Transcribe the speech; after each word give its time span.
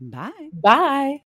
Bye. 0.00 0.48
Bye. 0.52 1.22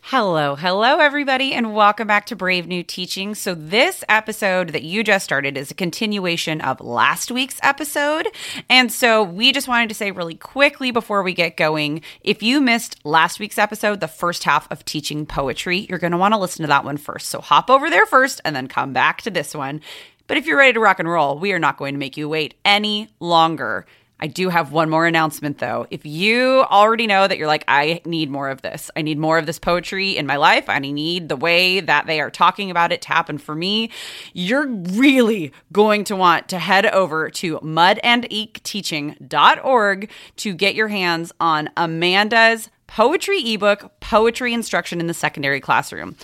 Hello, 0.00 0.54
hello, 0.54 1.00
everybody, 1.00 1.52
and 1.52 1.74
welcome 1.74 2.08
back 2.08 2.24
to 2.26 2.36
Brave 2.36 2.66
New 2.66 2.82
Teaching. 2.82 3.34
So, 3.34 3.54
this 3.54 4.02
episode 4.08 4.70
that 4.70 4.82
you 4.82 5.04
just 5.04 5.26
started 5.26 5.58
is 5.58 5.70
a 5.70 5.74
continuation 5.74 6.62
of 6.62 6.80
last 6.80 7.30
week's 7.30 7.60
episode. 7.62 8.28
And 8.70 8.90
so, 8.90 9.22
we 9.22 9.52
just 9.52 9.68
wanted 9.68 9.90
to 9.90 9.94
say 9.94 10.10
really 10.10 10.36
quickly 10.36 10.90
before 10.90 11.22
we 11.22 11.34
get 11.34 11.58
going 11.58 12.00
if 12.22 12.42
you 12.42 12.62
missed 12.62 13.04
last 13.04 13.38
week's 13.38 13.58
episode, 13.58 14.00
the 14.00 14.08
first 14.08 14.44
half 14.44 14.66
of 14.72 14.86
teaching 14.86 15.26
poetry, 15.26 15.86
you're 15.90 15.98
going 15.98 16.12
to 16.12 16.16
want 16.16 16.32
to 16.32 16.40
listen 16.40 16.62
to 16.62 16.68
that 16.68 16.86
one 16.86 16.96
first. 16.96 17.28
So, 17.28 17.42
hop 17.42 17.68
over 17.68 17.90
there 17.90 18.06
first 18.06 18.40
and 18.46 18.56
then 18.56 18.68
come 18.68 18.94
back 18.94 19.20
to 19.22 19.30
this 19.30 19.54
one. 19.54 19.82
But 20.26 20.38
if 20.38 20.46
you're 20.46 20.56
ready 20.56 20.72
to 20.72 20.80
rock 20.80 20.98
and 20.98 21.08
roll, 21.08 21.38
we 21.38 21.52
are 21.52 21.58
not 21.58 21.76
going 21.76 21.92
to 21.92 21.98
make 21.98 22.16
you 22.16 22.30
wait 22.30 22.54
any 22.64 23.08
longer. 23.20 23.84
I 24.20 24.26
do 24.26 24.48
have 24.48 24.72
one 24.72 24.90
more 24.90 25.06
announcement 25.06 25.58
though. 25.58 25.86
If 25.90 26.04
you 26.04 26.64
already 26.70 27.06
know 27.06 27.28
that 27.28 27.38
you're 27.38 27.46
like, 27.46 27.62
I 27.68 28.00
need 28.04 28.30
more 28.30 28.50
of 28.50 28.62
this, 28.62 28.90
I 28.96 29.02
need 29.02 29.16
more 29.18 29.38
of 29.38 29.46
this 29.46 29.60
poetry 29.60 30.16
in 30.16 30.26
my 30.26 30.36
life, 30.36 30.68
and 30.68 30.84
I 30.84 30.90
need 30.90 31.28
the 31.28 31.36
way 31.36 31.78
that 31.80 32.06
they 32.06 32.20
are 32.20 32.30
talking 32.30 32.70
about 32.70 32.92
it 32.92 33.02
to 33.02 33.08
happen 33.08 33.38
for 33.38 33.54
me, 33.54 33.90
you're 34.32 34.66
really 34.66 35.52
going 35.72 36.02
to 36.04 36.16
want 36.16 36.48
to 36.48 36.58
head 36.58 36.86
over 36.86 37.28
to 37.30 37.58
mudandinkteaching.org 37.58 40.10
to 40.36 40.54
get 40.54 40.74
your 40.74 40.88
hands 40.88 41.32
on 41.38 41.68
Amanda's 41.76 42.70
poetry 42.88 43.38
ebook, 43.52 43.92
Poetry 44.00 44.52
Instruction 44.52 44.98
in 44.98 45.06
the 45.06 45.14
Secondary 45.14 45.60
Classroom 45.60 46.16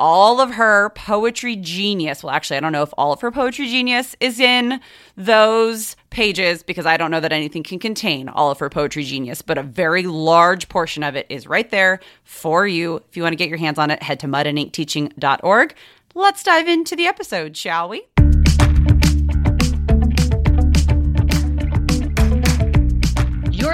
all 0.00 0.40
of 0.40 0.54
her 0.54 0.88
poetry 0.96 1.54
genius. 1.56 2.24
Well, 2.24 2.34
actually, 2.34 2.56
I 2.56 2.60
don't 2.60 2.72
know 2.72 2.82
if 2.82 2.92
all 2.96 3.12
of 3.12 3.20
her 3.20 3.30
poetry 3.30 3.68
genius 3.68 4.16
is 4.18 4.40
in 4.40 4.80
those 5.14 5.94
pages 6.08 6.62
because 6.62 6.86
I 6.86 6.96
don't 6.96 7.10
know 7.10 7.20
that 7.20 7.32
anything 7.32 7.62
can 7.62 7.78
contain 7.78 8.28
all 8.30 8.50
of 8.50 8.58
her 8.60 8.70
poetry 8.70 9.04
genius, 9.04 9.42
but 9.42 9.58
a 9.58 9.62
very 9.62 10.04
large 10.04 10.70
portion 10.70 11.02
of 11.02 11.16
it 11.16 11.26
is 11.28 11.46
right 11.46 11.70
there 11.70 12.00
for 12.24 12.66
you. 12.66 12.96
If 13.10 13.16
you 13.16 13.22
want 13.22 13.34
to 13.34 13.36
get 13.36 13.50
your 13.50 13.58
hands 13.58 13.78
on 13.78 13.90
it, 13.90 14.02
head 14.02 14.18
to 14.20 14.26
mudandinkteaching.org. 14.26 15.74
Let's 16.14 16.42
dive 16.42 16.66
into 16.66 16.96
the 16.96 17.06
episode, 17.06 17.56
shall 17.56 17.88
we? 17.90 18.06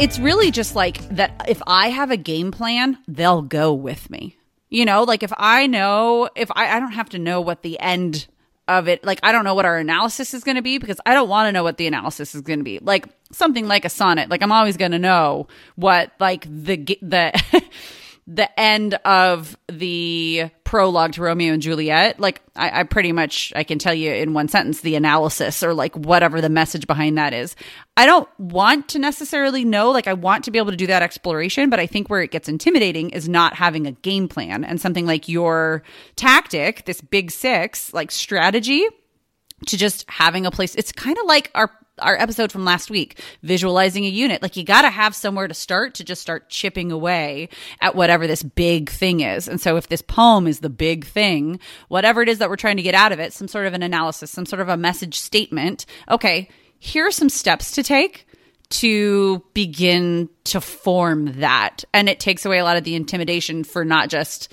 It's 0.00 0.18
really 0.18 0.50
just 0.50 0.74
like 0.74 1.06
that 1.10 1.44
if 1.46 1.60
I 1.66 1.90
have 1.90 2.10
a 2.10 2.16
game 2.16 2.50
plan, 2.50 2.96
they'll 3.06 3.42
go 3.42 3.74
with 3.74 4.08
me. 4.08 4.38
You 4.70 4.86
know, 4.86 5.02
like 5.02 5.22
if 5.22 5.32
I 5.36 5.66
know, 5.66 6.30
if 6.34 6.50
I, 6.52 6.76
I 6.76 6.80
don't 6.80 6.92
have 6.92 7.10
to 7.10 7.18
know 7.18 7.42
what 7.42 7.62
the 7.62 7.78
end 7.78 8.26
of 8.66 8.88
it, 8.88 9.04
like 9.04 9.20
I 9.22 9.30
don't 9.30 9.44
know 9.44 9.54
what 9.54 9.66
our 9.66 9.76
analysis 9.76 10.32
is 10.32 10.42
going 10.42 10.56
to 10.56 10.62
be 10.62 10.78
because 10.78 11.00
I 11.04 11.12
don't 11.12 11.28
want 11.28 11.48
to 11.48 11.52
know 11.52 11.62
what 11.62 11.76
the 11.76 11.86
analysis 11.86 12.34
is 12.34 12.40
going 12.40 12.60
to 12.60 12.64
be. 12.64 12.78
Like 12.78 13.08
something 13.30 13.68
like 13.68 13.84
a 13.84 13.90
sonnet, 13.90 14.30
like 14.30 14.42
I'm 14.42 14.52
always 14.52 14.78
going 14.78 14.92
to 14.92 14.98
know 14.98 15.48
what 15.76 16.12
like 16.18 16.44
the, 16.44 16.76
the, 17.02 17.42
the 18.26 18.60
end 18.60 18.94
of 19.04 19.56
the 19.68 20.50
prologue 20.64 21.14
to 21.14 21.22
Romeo 21.22 21.52
and 21.52 21.62
Juliet, 21.62 22.20
like 22.20 22.42
I, 22.54 22.80
I, 22.80 22.82
pretty 22.84 23.10
much 23.10 23.52
I 23.56 23.64
can 23.64 23.78
tell 23.78 23.94
you 23.94 24.12
in 24.12 24.34
one 24.34 24.46
sentence 24.46 24.82
the 24.82 24.94
analysis 24.94 25.62
or 25.62 25.74
like 25.74 25.96
whatever 25.96 26.40
the 26.40 26.48
message 26.48 26.86
behind 26.86 27.18
that 27.18 27.34
is. 27.34 27.56
I 27.96 28.06
don't 28.06 28.28
want 28.38 28.88
to 28.90 28.98
necessarily 28.98 29.64
know, 29.64 29.90
like 29.90 30.06
I 30.06 30.12
want 30.12 30.44
to 30.44 30.50
be 30.50 30.58
able 30.58 30.70
to 30.70 30.76
do 30.76 30.86
that 30.86 31.02
exploration, 31.02 31.70
but 31.70 31.80
I 31.80 31.86
think 31.86 32.08
where 32.08 32.22
it 32.22 32.30
gets 32.30 32.48
intimidating 32.48 33.10
is 33.10 33.28
not 33.28 33.54
having 33.54 33.86
a 33.86 33.92
game 33.92 34.28
plan 34.28 34.64
and 34.64 34.80
something 34.80 35.06
like 35.06 35.28
your 35.28 35.82
tactic, 36.14 36.84
this 36.84 37.00
big 37.00 37.32
six, 37.32 37.92
like 37.92 38.12
strategy 38.12 38.86
to 39.66 39.76
just 39.76 40.08
having 40.08 40.46
a 40.46 40.50
place. 40.50 40.74
It's 40.74 40.92
kind 40.92 41.18
of 41.18 41.26
like 41.26 41.50
our 41.54 41.70
our 42.00 42.16
episode 42.16 42.52
from 42.52 42.64
last 42.64 42.90
week, 42.90 43.20
visualizing 43.42 44.04
a 44.04 44.08
unit. 44.08 44.42
Like 44.42 44.56
you 44.56 44.64
got 44.64 44.82
to 44.82 44.90
have 44.90 45.14
somewhere 45.14 45.48
to 45.48 45.54
start 45.54 45.94
to 45.94 46.04
just 46.04 46.22
start 46.22 46.48
chipping 46.48 46.92
away 46.92 47.48
at 47.80 47.94
whatever 47.94 48.26
this 48.26 48.42
big 48.42 48.90
thing 48.90 49.20
is. 49.20 49.48
And 49.48 49.60
so 49.60 49.76
if 49.76 49.88
this 49.88 50.02
poem 50.02 50.46
is 50.46 50.60
the 50.60 50.70
big 50.70 51.06
thing, 51.06 51.60
whatever 51.88 52.22
it 52.22 52.28
is 52.28 52.38
that 52.38 52.48
we're 52.48 52.56
trying 52.56 52.76
to 52.76 52.82
get 52.82 52.94
out 52.94 53.12
of 53.12 53.20
it, 53.20 53.32
some 53.32 53.48
sort 53.48 53.66
of 53.66 53.74
an 53.74 53.82
analysis, 53.82 54.30
some 54.30 54.46
sort 54.46 54.60
of 54.60 54.68
a 54.68 54.76
message 54.76 55.18
statement. 55.18 55.86
Okay, 56.10 56.48
here 56.78 57.06
are 57.06 57.12
some 57.12 57.28
steps 57.28 57.72
to 57.72 57.82
take 57.82 58.26
to 58.70 59.44
begin 59.52 60.28
to 60.44 60.60
form 60.60 61.40
that. 61.40 61.84
And 61.92 62.08
it 62.08 62.20
takes 62.20 62.46
away 62.46 62.58
a 62.58 62.64
lot 62.64 62.76
of 62.76 62.84
the 62.84 62.94
intimidation 62.94 63.64
for 63.64 63.84
not 63.84 64.08
just 64.08 64.52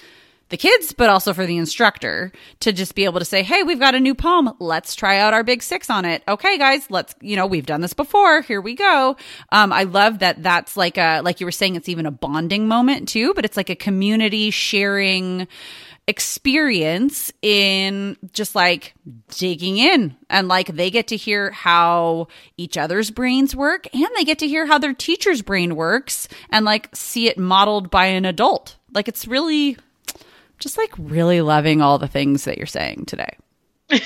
the 0.49 0.57
kids, 0.57 0.93
but 0.93 1.09
also 1.09 1.33
for 1.33 1.45
the 1.45 1.57
instructor 1.57 2.31
to 2.61 2.71
just 2.71 2.95
be 2.95 3.05
able 3.05 3.19
to 3.19 3.25
say, 3.25 3.43
Hey, 3.43 3.63
we've 3.63 3.79
got 3.79 3.95
a 3.95 3.99
new 3.99 4.15
poem. 4.15 4.53
Let's 4.59 4.95
try 4.95 5.17
out 5.17 5.33
our 5.33 5.43
big 5.43 5.61
six 5.61 5.89
on 5.89 6.05
it. 6.05 6.23
Okay, 6.27 6.57
guys, 6.57 6.89
let's, 6.89 7.15
you 7.21 7.35
know, 7.35 7.45
we've 7.45 7.65
done 7.65 7.81
this 7.81 7.93
before. 7.93 8.41
Here 8.41 8.61
we 8.61 8.75
go. 8.75 9.17
Um, 9.51 9.73
I 9.73 9.83
love 9.83 10.19
that 10.19 10.43
that's 10.43 10.77
like 10.77 10.97
a, 10.97 11.21
like 11.21 11.39
you 11.39 11.45
were 11.45 11.51
saying, 11.51 11.75
it's 11.75 11.89
even 11.89 12.05
a 12.05 12.11
bonding 12.11 12.67
moment 12.67 13.09
too, 13.09 13.33
but 13.33 13.45
it's 13.45 13.57
like 13.57 13.69
a 13.69 13.75
community 13.75 14.49
sharing 14.51 15.47
experience 16.09 17.33
in 17.41 18.15
just 18.31 18.55
like 18.55 18.93
digging 19.37 19.77
in 19.77 20.15
and 20.29 20.47
like 20.47 20.67
they 20.67 20.89
get 20.89 21.07
to 21.07 21.17
hear 21.17 21.51
how 21.51 22.29
each 22.55 22.77
other's 22.77 23.11
brains 23.11 23.53
work 23.53 23.93
and 23.93 24.07
they 24.15 24.23
get 24.23 24.39
to 24.39 24.47
hear 24.47 24.65
how 24.65 24.77
their 24.77 24.93
teacher's 24.93 25.41
brain 25.41 25.75
works 25.75 26.29
and 26.49 26.63
like 26.63 26.89
see 26.95 27.27
it 27.27 27.37
modeled 27.37 27.91
by 27.91 28.05
an 28.05 28.23
adult. 28.23 28.77
Like 28.93 29.09
it's 29.09 29.27
really 29.27 29.77
just 30.59 30.77
like 30.77 30.91
really 30.97 31.41
loving 31.41 31.81
all 31.81 31.97
the 31.97 32.07
things 32.07 32.45
that 32.45 32.57
you're 32.57 32.65
saying 32.65 33.05
today. 33.05 33.37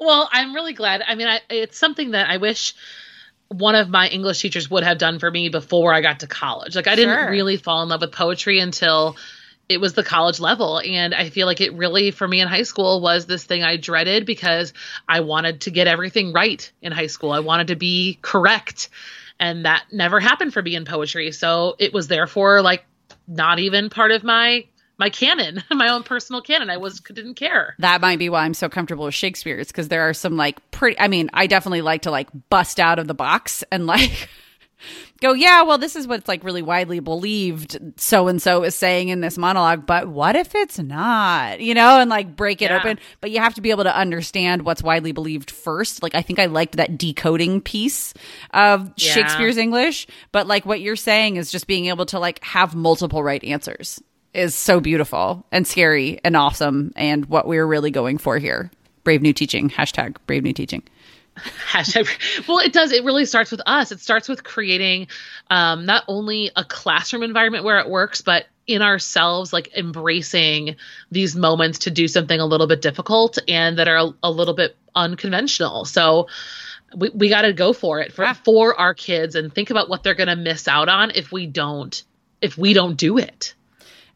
well, 0.00 0.28
I'm 0.32 0.54
really 0.54 0.72
glad. 0.72 1.02
I 1.06 1.14
mean, 1.14 1.28
I, 1.28 1.40
it's 1.50 1.78
something 1.78 2.12
that 2.12 2.28
I 2.28 2.38
wish 2.38 2.74
one 3.48 3.74
of 3.74 3.88
my 3.88 4.08
English 4.08 4.40
teachers 4.40 4.70
would 4.70 4.82
have 4.82 4.98
done 4.98 5.18
for 5.18 5.30
me 5.30 5.48
before 5.48 5.94
I 5.94 6.00
got 6.00 6.20
to 6.20 6.26
college. 6.26 6.76
Like, 6.76 6.86
I 6.86 6.96
didn't 6.96 7.30
really 7.30 7.56
fall 7.56 7.82
in 7.82 7.88
love 7.88 8.00
with 8.00 8.12
poetry 8.12 8.58
until 8.58 9.16
it 9.68 9.80
was 9.80 9.92
the 9.92 10.02
college 10.02 10.40
level. 10.40 10.80
And 10.80 11.14
I 11.14 11.30
feel 11.30 11.46
like 11.46 11.60
it 11.60 11.74
really, 11.74 12.10
for 12.10 12.26
me 12.26 12.40
in 12.40 12.48
high 12.48 12.62
school, 12.62 13.00
was 13.00 13.26
this 13.26 13.44
thing 13.44 13.62
I 13.62 13.76
dreaded 13.76 14.26
because 14.26 14.72
I 15.08 15.20
wanted 15.20 15.62
to 15.62 15.70
get 15.70 15.86
everything 15.86 16.32
right 16.32 16.70
in 16.82 16.92
high 16.92 17.06
school. 17.06 17.32
I 17.32 17.40
wanted 17.40 17.68
to 17.68 17.76
be 17.76 18.18
correct. 18.22 18.88
And 19.38 19.64
that 19.64 19.84
never 19.92 20.20
happened 20.20 20.52
for 20.52 20.62
me 20.62 20.74
in 20.74 20.84
poetry. 20.84 21.32
So 21.32 21.76
it 21.78 21.92
was 21.92 22.08
therefore 22.08 22.62
like 22.62 22.84
not 23.26 23.58
even 23.58 23.90
part 23.90 24.10
of 24.10 24.24
my 24.24 24.66
my 24.98 25.10
canon, 25.10 25.62
my 25.70 25.88
own 25.88 26.02
personal 26.02 26.42
canon. 26.42 26.70
I 26.70 26.76
was 26.76 27.00
didn't 27.00 27.34
care. 27.34 27.74
That 27.78 28.00
might 28.00 28.18
be 28.18 28.28
why 28.28 28.44
I'm 28.44 28.54
so 28.54 28.68
comfortable 28.68 29.06
with 29.06 29.14
Shakespeare's 29.14 29.68
because 29.68 29.88
there 29.88 30.08
are 30.08 30.14
some 30.14 30.36
like 30.36 30.70
pretty. 30.70 30.98
I 30.98 31.08
mean, 31.08 31.30
I 31.32 31.46
definitely 31.46 31.82
like 31.82 32.02
to 32.02 32.10
like 32.10 32.28
bust 32.50 32.80
out 32.80 32.98
of 32.98 33.06
the 33.06 33.14
box 33.14 33.64
and 33.70 33.86
like 33.86 34.28
go, 35.20 35.32
yeah, 35.32 35.62
well, 35.62 35.78
this 35.78 35.96
is 35.96 36.06
what's 36.06 36.28
like 36.28 36.44
really 36.44 36.62
widely 36.62 37.00
believed. 37.00 37.78
So 37.96 38.28
and 38.28 38.42
so 38.42 38.64
is 38.64 38.74
saying 38.74 39.08
in 39.08 39.20
this 39.20 39.38
monologue, 39.38 39.86
but 39.86 40.08
what 40.08 40.36
if 40.36 40.54
it's 40.54 40.78
not? 40.78 41.60
You 41.60 41.74
know, 41.74 42.00
and 42.00 42.10
like 42.10 42.36
break 42.36 42.60
it 42.62 42.70
yeah. 42.70 42.78
open. 42.78 42.98
But 43.20 43.30
you 43.30 43.40
have 43.40 43.54
to 43.54 43.60
be 43.60 43.70
able 43.70 43.84
to 43.84 43.96
understand 43.96 44.62
what's 44.62 44.82
widely 44.82 45.12
believed 45.12 45.50
first. 45.50 46.02
Like 46.02 46.14
I 46.14 46.22
think 46.22 46.38
I 46.38 46.46
liked 46.46 46.76
that 46.76 46.98
decoding 46.98 47.60
piece 47.60 48.14
of 48.52 48.92
yeah. 48.96 49.12
Shakespeare's 49.12 49.56
English. 49.56 50.06
But 50.32 50.46
like 50.46 50.66
what 50.66 50.80
you're 50.80 50.96
saying 50.96 51.36
is 51.36 51.52
just 51.52 51.66
being 51.66 51.86
able 51.86 52.06
to 52.06 52.18
like 52.18 52.42
have 52.42 52.74
multiple 52.74 53.22
right 53.22 53.42
answers 53.44 54.00
is 54.34 54.54
so 54.54 54.80
beautiful 54.80 55.44
and 55.50 55.66
scary 55.66 56.20
and 56.24 56.36
awesome 56.36 56.92
and 56.96 57.26
what 57.26 57.46
we're 57.46 57.66
really 57.66 57.90
going 57.90 58.18
for 58.18 58.38
here. 58.38 58.70
Brave 59.04 59.22
new 59.22 59.32
teaching. 59.32 59.70
Hashtag 59.70 60.16
brave 60.26 60.42
new 60.42 60.52
teaching. 60.52 60.82
Hashtag. 61.70 62.08
Well, 62.48 62.58
it 62.58 62.72
does. 62.72 62.92
It 62.92 63.04
really 63.04 63.24
starts 63.24 63.50
with 63.50 63.60
us. 63.66 63.92
It 63.92 64.00
starts 64.00 64.28
with 64.28 64.44
creating 64.44 65.08
um, 65.50 65.86
not 65.86 66.04
only 66.08 66.50
a 66.56 66.64
classroom 66.64 67.22
environment 67.22 67.64
where 67.64 67.78
it 67.78 67.88
works, 67.88 68.20
but 68.20 68.46
in 68.66 68.82
ourselves, 68.82 69.52
like 69.52 69.74
embracing 69.76 70.76
these 71.10 71.34
moments 71.34 71.78
to 71.80 71.90
do 71.90 72.06
something 72.06 72.38
a 72.38 72.44
little 72.44 72.66
bit 72.66 72.82
difficult 72.82 73.38
and 73.48 73.78
that 73.78 73.88
are 73.88 73.96
a, 73.96 74.10
a 74.24 74.30
little 74.30 74.54
bit 74.54 74.76
unconventional. 74.94 75.84
So 75.86 76.28
we, 76.96 77.08
we 77.10 77.28
got 77.28 77.42
to 77.42 77.52
go 77.52 77.72
for 77.72 78.00
it 78.00 78.12
for, 78.12 78.24
yeah. 78.24 78.34
for 78.34 78.78
our 78.78 78.94
kids 78.94 79.34
and 79.34 79.52
think 79.52 79.70
about 79.70 79.88
what 79.88 80.02
they're 80.02 80.14
going 80.14 80.28
to 80.28 80.36
miss 80.36 80.68
out 80.68 80.88
on 80.88 81.12
if 81.14 81.32
we 81.32 81.46
don't 81.46 82.02
if 82.40 82.56
we 82.56 82.72
don't 82.72 82.96
do 82.96 83.18
it. 83.18 83.54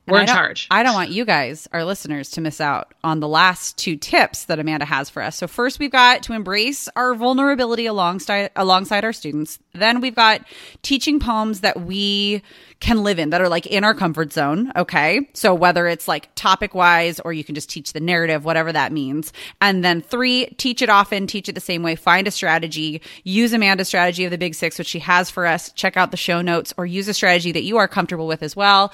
We're 0.07 0.21
in 0.21 0.27
charge. 0.27 0.67
I 0.69 0.83
don't 0.83 0.95
want 0.95 1.11
you 1.11 1.25
guys, 1.25 1.69
our 1.73 1.85
listeners, 1.85 2.31
to 2.33 2.41
miss 2.41 2.61
out 2.61 2.93
on 3.05 3.21
the 3.21 3.29
last 3.29 3.79
two 3.79 3.97
tips 3.97 4.47
that 4.47 4.59
Amanda 4.59 4.85
has 4.85 5.09
for 5.09 5.23
us. 5.23 5.37
So 5.37 5.47
first, 5.47 5.79
we've 5.79 5.93
got 5.93 6.25
to 6.25 6.33
embrace 6.33 6.89
our 6.97 7.15
vulnerability 7.15 7.87
alongside 7.87 8.51
alongside 8.57 9.05
our 9.05 9.13
students. 9.13 9.61
Then 9.75 10.01
we've 10.01 10.15
got 10.15 10.43
teaching 10.83 11.21
poems 11.21 11.61
that 11.61 11.81
we 11.81 12.43
can 12.81 13.05
live 13.05 13.21
in 13.21 13.31
that 13.31 13.41
are 13.41 13.49
like 13.49 13.67
in 13.67 13.85
our 13.85 13.95
comfort 13.95 14.33
zone. 14.33 14.73
Okay, 14.75 15.29
so 15.35 15.55
whether 15.55 15.87
it's 15.87 16.09
like 16.09 16.35
topic 16.35 16.75
wise 16.75 17.21
or 17.21 17.33
you 17.33 17.45
can 17.45 17.55
just 17.55 17.71
teach 17.71 17.93
the 17.93 18.01
narrative, 18.01 18.45
whatever 18.45 18.73
that 18.73 18.91
means. 18.91 19.33
And 19.61 19.85
then 19.85 20.03
three, 20.03 20.47
teach 20.59 20.83
it 20.83 20.91
often, 20.91 21.29
teach 21.29 21.49
it 21.49 21.55
the 21.55 21.61
same 21.61 21.85
way. 21.85 21.95
Find 21.95 22.27
a 22.27 22.33
strategy. 22.33 23.03
Use 23.23 23.53
Amanda's 23.53 23.87
strategy 23.87 24.25
of 24.25 24.33
the 24.33 24.39
Big 24.39 24.57
Six, 24.57 24.79
which 24.79 24.89
she 24.89 24.99
has 24.99 25.31
for 25.31 25.47
us. 25.47 25.71
Check 25.73 25.97
out 25.97 26.11
the 26.11 26.17
show 26.17 26.43
notes, 26.43 26.75
or 26.77 26.87
use 26.87 27.07
a 27.07 27.15
strategy 27.15 27.53
that 27.53 27.63
you 27.63 27.77
are 27.77 27.87
comfortable 27.87 28.27
with 28.27 28.43
as 28.43 28.57
well 28.57 28.93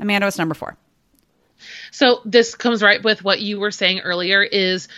Amanda 0.00 0.26
was 0.26 0.38
number 0.38 0.54
four. 0.54 0.76
So 1.90 2.20
this 2.24 2.54
comes 2.54 2.82
right 2.82 3.02
with 3.02 3.22
what 3.22 3.40
you 3.40 3.60
were 3.60 3.70
saying 3.70 4.00
earlier 4.00 4.42
is 4.42 4.88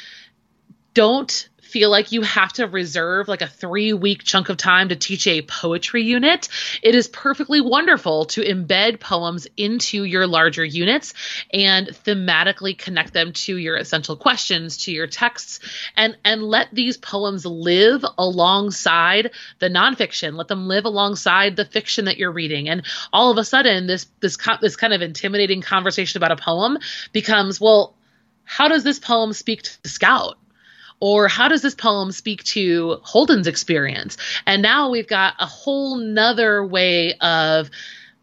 don't 0.95 1.49
feel 1.73 1.91
like 1.91 2.13
you 2.13 2.21
have 2.21 2.53
to 2.53 2.67
reserve 2.67 3.29
like 3.29 3.41
a 3.41 3.47
three 3.47 3.95
week 3.95 4.23
chunk 4.23 4.51
of 4.51 4.59
time 4.59 4.91
to 4.91 4.97
teach 4.97 5.27
a 5.27 5.41
poetry 5.41 6.03
unit, 6.03 6.49
it 6.83 6.95
is 6.95 7.09
perfectly 7.09 7.63
wonderful 7.63 8.27
to 8.27 8.43
embed 8.43 9.01
poems 9.01 9.47
into 9.57 10.05
your 10.05 10.27
larger 10.27 10.65
units 10.65 11.15
and 11.51 11.89
thematically 11.89 12.77
connect 12.77 13.15
them 13.15 13.33
to 13.33 13.57
your 13.57 13.77
essential 13.77 14.17
questions, 14.17 14.77
to 14.77 14.93
your 14.93 15.07
texts, 15.07 15.61
and, 15.97 16.15
and 16.25 16.43
let 16.43 16.69
these 16.75 16.99
poems 16.99 17.47
live 17.47 18.05
alongside 18.19 19.31
the 19.59 19.71
nonfiction. 19.71 20.35
Let 20.35 20.49
them 20.49 20.69
live 20.69 20.85
alongside 20.85 21.57
the 21.57 21.65
fiction 21.65 22.05
that 22.05 22.19
you're 22.19 22.33
reading. 22.33 22.69
And 22.69 22.83
all 23.15 23.31
of 23.31 23.39
a 23.39 23.45
sudden, 23.45 23.87
this, 23.87 24.07
this, 24.21 24.37
this 24.61 24.77
kind 24.77 24.93
of 24.93 25.01
intimidating 25.01 25.63
conversation 25.63 26.19
about 26.19 26.33
a 26.33 26.43
poem 26.43 26.77
becomes, 27.13 27.59
well, 27.59 27.97
how 28.45 28.69
does 28.69 28.85
this 28.85 28.99
poem 28.99 29.33
speak 29.33 29.63
to 29.63 29.89
scout? 29.89 30.37
Or 31.03 31.27
how 31.27 31.49
does 31.49 31.63
this 31.63 31.75
poem 31.75 32.13
speak 32.13 32.45
to 32.45 32.99
Holden's 33.03 33.49
experience? 33.49 34.17
And 34.47 34.63
now 34.63 34.89
we've 34.89 35.09
got 35.09 35.35
a 35.41 35.47
whole 35.47 35.97
nother 35.97 36.65
way 36.65 37.15
of 37.21 37.71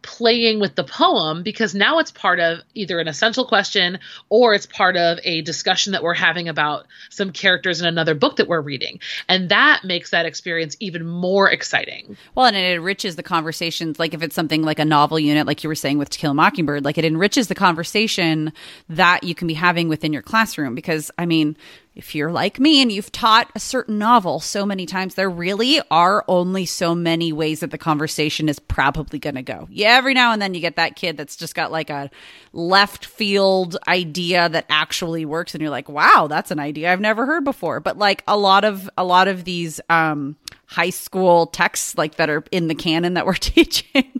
playing 0.01 0.61
with 0.61 0.75
the 0.75 0.83
poem 0.85 1.43
because 1.43 1.75
now 1.75 1.99
it's 1.99 2.09
part 2.09 2.39
of 2.39 2.59
either 2.73 3.01
an 3.01 3.09
essential 3.09 3.45
question 3.45 3.99
or 4.29 4.53
it's 4.53 4.65
part 4.65 4.95
of 4.95 5.19
a 5.25 5.41
discussion 5.41 5.91
that 5.91 6.01
we're 6.01 6.13
having 6.13 6.47
about 6.47 6.87
some 7.09 7.33
characters 7.33 7.81
in 7.81 7.85
another 7.85 8.15
book 8.15 8.37
that 8.37 8.47
we're 8.47 8.61
reading. 8.61 9.01
And 9.27 9.49
that 9.49 9.81
makes 9.83 10.11
that 10.11 10.25
experience 10.25 10.77
even 10.79 11.05
more 11.05 11.51
exciting. 11.51 12.15
Well, 12.33 12.45
and 12.45 12.55
it 12.55 12.75
enriches 12.75 13.17
the 13.17 13.23
conversations. 13.23 13.99
Like 13.99 14.13
if 14.13 14.23
it's 14.23 14.35
something 14.35 14.61
like 14.61 14.79
a 14.79 14.85
novel 14.85 15.19
unit, 15.19 15.45
like 15.45 15.65
you 15.65 15.67
were 15.67 15.75
saying 15.75 15.97
with 15.97 16.11
To 16.11 16.17
Kill 16.17 16.31
a 16.31 16.33
Mockingbird, 16.33 16.85
like 16.85 16.97
it 16.97 17.03
enriches 17.03 17.49
the 17.49 17.55
conversation 17.55 18.53
that 18.87 19.25
you 19.25 19.35
can 19.35 19.49
be 19.49 19.53
having 19.53 19.89
within 19.89 20.13
your 20.13 20.21
classroom. 20.21 20.75
Because, 20.75 21.11
I 21.17 21.25
mean, 21.25 21.57
if 21.99 22.15
you're 22.15 22.31
like 22.31 22.61
me 22.61 22.81
and 22.81 22.89
you've 22.89 23.11
taught 23.11 23.51
a 23.55 23.59
certain 23.59 23.97
novel 23.97 24.39
so 24.39 24.65
many 24.65 24.85
times, 24.85 25.15
there 25.15 25.29
really 25.29 25.81
are 25.91 26.23
only 26.29 26.65
so 26.65 26.95
many 26.95 27.33
ways 27.33 27.59
that 27.59 27.71
the 27.71 27.77
conversation 27.77 28.47
is 28.47 28.57
probably 28.57 29.19
going 29.19 29.35
to 29.35 29.41
go. 29.41 29.67
Yeah, 29.69 29.97
every 29.97 30.13
now 30.13 30.31
and 30.31 30.41
then 30.41 30.53
you 30.53 30.61
get 30.61 30.77
that 30.77 30.95
kid 30.95 31.17
that's 31.17 31.35
just 31.35 31.55
got 31.55 31.73
like 31.73 31.89
a 31.89 32.09
left 32.53 33.05
field 33.05 33.75
idea 33.85 34.47
that 34.47 34.65
actually 34.69 35.25
works 35.25 35.53
and 35.53 35.61
you're 35.61 35.69
like, 35.69 35.89
"Wow, 35.89 36.27
that's 36.29 36.51
an 36.51 36.59
idea 36.59 36.91
I've 36.91 37.01
never 37.01 37.25
heard 37.25 37.43
before." 37.43 37.81
But 37.81 37.97
like 37.97 38.23
a 38.29 38.37
lot 38.37 38.63
of 38.63 38.89
a 38.97 39.03
lot 39.03 39.27
of 39.27 39.43
these 39.43 39.81
um 39.89 40.37
high 40.69 40.91
school 40.91 41.47
texts 41.47 41.97
like 41.97 42.15
that 42.15 42.29
are 42.29 42.43
in 42.51 42.67
the 42.67 42.75
canon 42.75 43.15
that 43.15 43.25
we're 43.25 43.33
teaching 43.33 44.19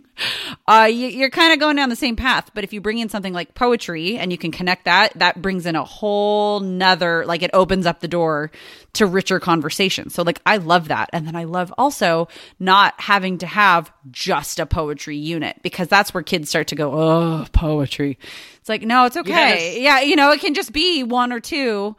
uh, 0.66 0.88
you, 0.90 1.24
are 1.24 1.30
kind 1.30 1.52
of 1.52 1.58
going 1.58 1.76
down 1.76 1.88
the 1.88 1.96
same 1.96 2.16
path. 2.16 2.50
But 2.54 2.64
if 2.64 2.72
you 2.72 2.80
bring 2.80 2.98
in 2.98 3.08
something 3.08 3.32
like 3.32 3.54
poetry 3.54 4.16
and 4.16 4.30
you 4.30 4.38
can 4.38 4.50
connect 4.50 4.84
that 4.84 5.12
that 5.18 5.40
brings 5.40 5.66
in 5.66 5.76
a 5.76 5.84
whole 5.84 6.60
nother 6.60 7.24
like 7.26 7.42
it 7.42 7.50
opens 7.52 7.86
up 7.86 8.00
the 8.00 8.08
door 8.08 8.50
to 8.92 9.06
richer 9.06 9.38
conversation 9.38 10.10
so 10.10 10.22
like 10.22 10.40
i 10.44 10.56
love 10.56 10.88
that. 10.88 11.10
And 11.12 11.26
then 11.26 11.36
i 11.36 11.44
love 11.44 11.72
also 11.78 12.28
not 12.58 12.94
having 13.00 13.38
to 13.38 13.46
have 13.46 13.92
just 14.10 14.58
a 14.58 14.66
poetry 14.66 15.16
unit 15.16 15.58
because 15.62 15.88
that's 15.88 16.12
where 16.12 16.22
kids 16.22 16.48
start 16.48 16.68
to 16.68 16.74
go 16.74 16.92
oh 16.92 17.46
poetry. 17.52 18.18
It's 18.60 18.68
like 18.68 18.82
no 18.82 19.06
it's 19.06 19.16
okay. 19.16 19.30
Yes. 19.30 19.78
yeah 19.78 20.00
you 20.00 20.16
know 20.16 20.32
it 20.32 20.40
can 20.40 20.54
just 20.54 20.72
be 20.72 21.02
one 21.02 21.32
or 21.32 21.40
two 21.40 21.96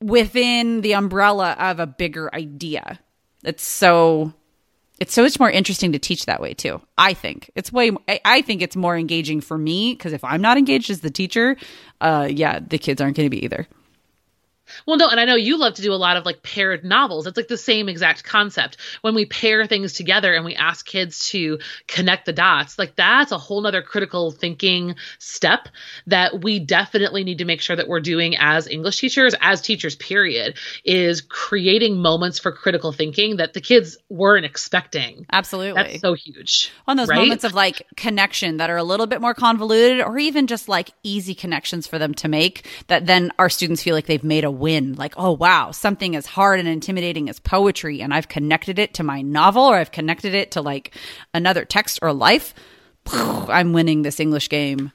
within 0.00 0.80
the 0.80 0.94
umbrella 0.94 1.56
of 1.58 1.80
a 1.80 1.86
bigger 1.86 2.32
idea 2.34 3.00
it's 3.44 3.64
so 3.64 4.32
it's 4.98 5.14
so 5.14 5.22
much 5.22 5.38
more 5.38 5.50
interesting 5.50 5.92
to 5.92 5.98
teach 5.98 6.26
that 6.26 6.40
way 6.40 6.54
too. 6.54 6.80
I 6.96 7.14
think 7.14 7.50
it's 7.54 7.72
way. 7.72 7.92
I 8.24 8.42
think 8.42 8.62
it's 8.62 8.76
more 8.76 8.96
engaging 8.96 9.40
for 9.40 9.56
me 9.56 9.94
because 9.94 10.12
if 10.12 10.24
I'm 10.24 10.40
not 10.40 10.58
engaged 10.58 10.90
as 10.90 11.00
the 11.00 11.10
teacher, 11.10 11.56
uh, 12.00 12.28
yeah, 12.30 12.58
the 12.58 12.78
kids 12.78 13.00
aren't 13.00 13.16
going 13.16 13.26
to 13.26 13.30
be 13.30 13.44
either. 13.44 13.66
Well, 14.86 14.96
no, 14.96 15.08
and 15.08 15.20
I 15.20 15.24
know 15.24 15.36
you 15.36 15.58
love 15.58 15.74
to 15.74 15.82
do 15.82 15.92
a 15.92 15.96
lot 15.96 16.16
of 16.16 16.24
like 16.24 16.42
paired 16.42 16.84
novels. 16.84 17.26
It's 17.26 17.36
like 17.36 17.48
the 17.48 17.56
same 17.56 17.88
exact 17.88 18.24
concept. 18.24 18.76
When 19.00 19.14
we 19.14 19.26
pair 19.26 19.66
things 19.66 19.92
together 19.92 20.34
and 20.34 20.44
we 20.44 20.54
ask 20.54 20.86
kids 20.86 21.28
to 21.30 21.58
connect 21.86 22.26
the 22.26 22.32
dots, 22.32 22.78
like 22.78 22.96
that's 22.96 23.32
a 23.32 23.38
whole 23.38 23.60
nother 23.60 23.82
critical 23.82 24.30
thinking 24.30 24.96
step 25.18 25.68
that 26.06 26.42
we 26.42 26.58
definitely 26.58 27.24
need 27.24 27.38
to 27.38 27.44
make 27.44 27.60
sure 27.60 27.76
that 27.76 27.88
we're 27.88 28.00
doing 28.00 28.36
as 28.36 28.66
English 28.66 28.98
teachers, 28.98 29.34
as 29.40 29.60
teachers, 29.60 29.96
period, 29.96 30.56
is 30.84 31.20
creating 31.20 31.98
moments 31.98 32.38
for 32.38 32.52
critical 32.52 32.92
thinking 32.92 33.36
that 33.36 33.52
the 33.52 33.60
kids 33.60 33.96
weren't 34.08 34.44
expecting. 34.44 35.26
Absolutely. 35.30 35.82
That's 35.82 36.00
so 36.00 36.14
huge. 36.14 36.70
On 36.86 36.96
those 36.96 37.08
right? 37.08 37.16
moments 37.16 37.44
of 37.44 37.54
like 37.54 37.82
connection 37.96 38.58
that 38.58 38.70
are 38.70 38.76
a 38.76 38.84
little 38.84 39.06
bit 39.06 39.20
more 39.20 39.34
convoluted 39.34 40.00
or 40.00 40.18
even 40.18 40.46
just 40.46 40.68
like 40.68 40.90
easy 41.02 41.34
connections 41.34 41.86
for 41.86 41.98
them 41.98 42.14
to 42.14 42.28
make 42.28 42.66
that 42.88 43.06
then 43.06 43.32
our 43.38 43.48
students 43.48 43.82
feel 43.82 43.94
like 43.94 44.06
they've 44.06 44.24
made 44.24 44.44
a 44.44 44.50
win. 44.58 44.94
Like, 44.94 45.14
oh, 45.16 45.32
wow, 45.32 45.70
something 45.70 46.16
as 46.16 46.26
hard 46.26 46.60
and 46.60 46.68
intimidating 46.68 47.28
as 47.28 47.40
poetry, 47.40 48.00
and 48.00 48.12
I've 48.12 48.28
connected 48.28 48.78
it 48.78 48.94
to 48.94 49.02
my 49.02 49.22
novel 49.22 49.64
or 49.64 49.76
I've 49.76 49.92
connected 49.92 50.34
it 50.34 50.52
to 50.52 50.60
like 50.60 50.94
another 51.32 51.64
text 51.64 51.98
or 52.02 52.12
life. 52.12 52.54
I'm 53.12 53.72
winning 53.72 54.02
this 54.02 54.20
English 54.20 54.48
game. 54.48 54.92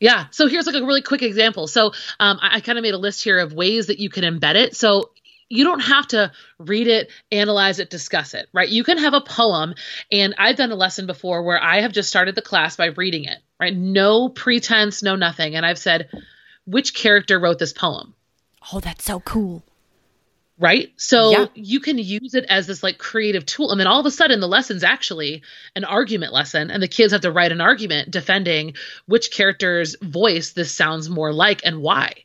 Yeah. 0.00 0.26
So 0.30 0.46
here's 0.46 0.66
like 0.66 0.74
a 0.74 0.84
really 0.84 1.02
quick 1.02 1.22
example. 1.22 1.66
So 1.66 1.92
um, 2.20 2.38
I, 2.42 2.56
I 2.56 2.60
kind 2.60 2.78
of 2.78 2.82
made 2.82 2.94
a 2.94 2.98
list 2.98 3.24
here 3.24 3.38
of 3.38 3.54
ways 3.54 3.86
that 3.86 3.98
you 3.98 4.10
can 4.10 4.24
embed 4.24 4.54
it. 4.54 4.76
So 4.76 5.10
you 5.48 5.64
don't 5.64 5.80
have 5.80 6.08
to 6.08 6.32
read 6.58 6.88
it, 6.88 7.10
analyze 7.30 7.78
it, 7.78 7.88
discuss 7.88 8.34
it, 8.34 8.48
right? 8.52 8.68
You 8.68 8.84
can 8.84 8.98
have 8.98 9.14
a 9.14 9.20
poem, 9.20 9.74
and 10.10 10.34
I've 10.38 10.56
done 10.56 10.72
a 10.72 10.76
lesson 10.76 11.06
before 11.06 11.42
where 11.44 11.62
I 11.62 11.82
have 11.82 11.92
just 11.92 12.08
started 12.08 12.34
the 12.34 12.42
class 12.42 12.76
by 12.76 12.86
reading 12.86 13.24
it, 13.24 13.38
right? 13.60 13.74
No 13.74 14.28
pretense, 14.28 15.02
no 15.02 15.14
nothing. 15.14 15.54
And 15.54 15.64
I've 15.64 15.78
said, 15.78 16.10
which 16.64 16.94
character 16.94 17.38
wrote 17.38 17.58
this 17.58 17.72
poem? 17.72 18.14
Oh, 18.72 18.80
that's 18.80 19.04
so 19.04 19.20
cool. 19.20 19.62
Right. 20.58 20.92
So 20.96 21.30
Yeah. 21.30 21.46
you 21.54 21.80
can 21.80 21.98
use 21.98 22.34
it 22.34 22.46
as 22.48 22.66
this 22.66 22.82
like 22.82 22.96
creative 22.96 23.44
tool. 23.44 23.70
And 23.70 23.78
then 23.78 23.86
all 23.86 24.00
of 24.00 24.06
a 24.06 24.10
sudden, 24.10 24.40
the 24.40 24.48
lesson's 24.48 24.82
actually 24.84 25.42
an 25.74 25.84
argument 25.84 26.32
lesson, 26.32 26.70
and 26.70 26.82
the 26.82 26.88
kids 26.88 27.12
have 27.12 27.20
to 27.22 27.30
write 27.30 27.52
an 27.52 27.60
argument 27.60 28.10
defending 28.10 28.74
which 29.04 29.30
character's 29.30 29.96
voice 30.00 30.52
this 30.52 30.72
sounds 30.74 31.10
more 31.10 31.32
like 31.32 31.60
and 31.64 31.82
why. 31.82 32.24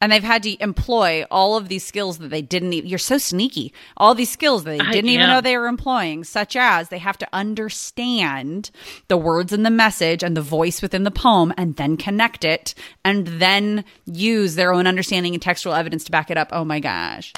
And 0.00 0.12
they've 0.12 0.22
had 0.22 0.42
to 0.42 0.62
employ 0.62 1.24
all 1.30 1.56
of 1.56 1.68
these 1.68 1.84
skills 1.84 2.18
that 2.18 2.28
they 2.28 2.42
didn't 2.42 2.74
even, 2.74 2.90
you're 2.90 2.98
so 2.98 3.16
sneaky. 3.16 3.72
All 3.96 4.14
these 4.14 4.30
skills 4.30 4.64
that 4.64 4.70
they 4.70 4.92
didn't 4.92 5.08
even 5.08 5.28
know 5.28 5.40
they 5.40 5.56
were 5.56 5.66
employing, 5.66 6.24
such 6.24 6.56
as 6.56 6.90
they 6.90 6.98
have 6.98 7.16
to 7.18 7.28
understand 7.32 8.70
the 9.08 9.16
words 9.16 9.52
in 9.52 9.62
the 9.62 9.70
message 9.70 10.22
and 10.22 10.36
the 10.36 10.42
voice 10.42 10.82
within 10.82 11.04
the 11.04 11.10
poem 11.10 11.54
and 11.56 11.76
then 11.76 11.96
connect 11.96 12.44
it 12.44 12.74
and 13.04 13.26
then 13.26 13.84
use 14.04 14.56
their 14.56 14.74
own 14.74 14.86
understanding 14.86 15.32
and 15.32 15.42
textual 15.42 15.74
evidence 15.74 16.04
to 16.04 16.12
back 16.12 16.30
it 16.30 16.36
up. 16.36 16.50
Oh 16.52 16.64
my 16.64 16.80
gosh. 16.80 17.32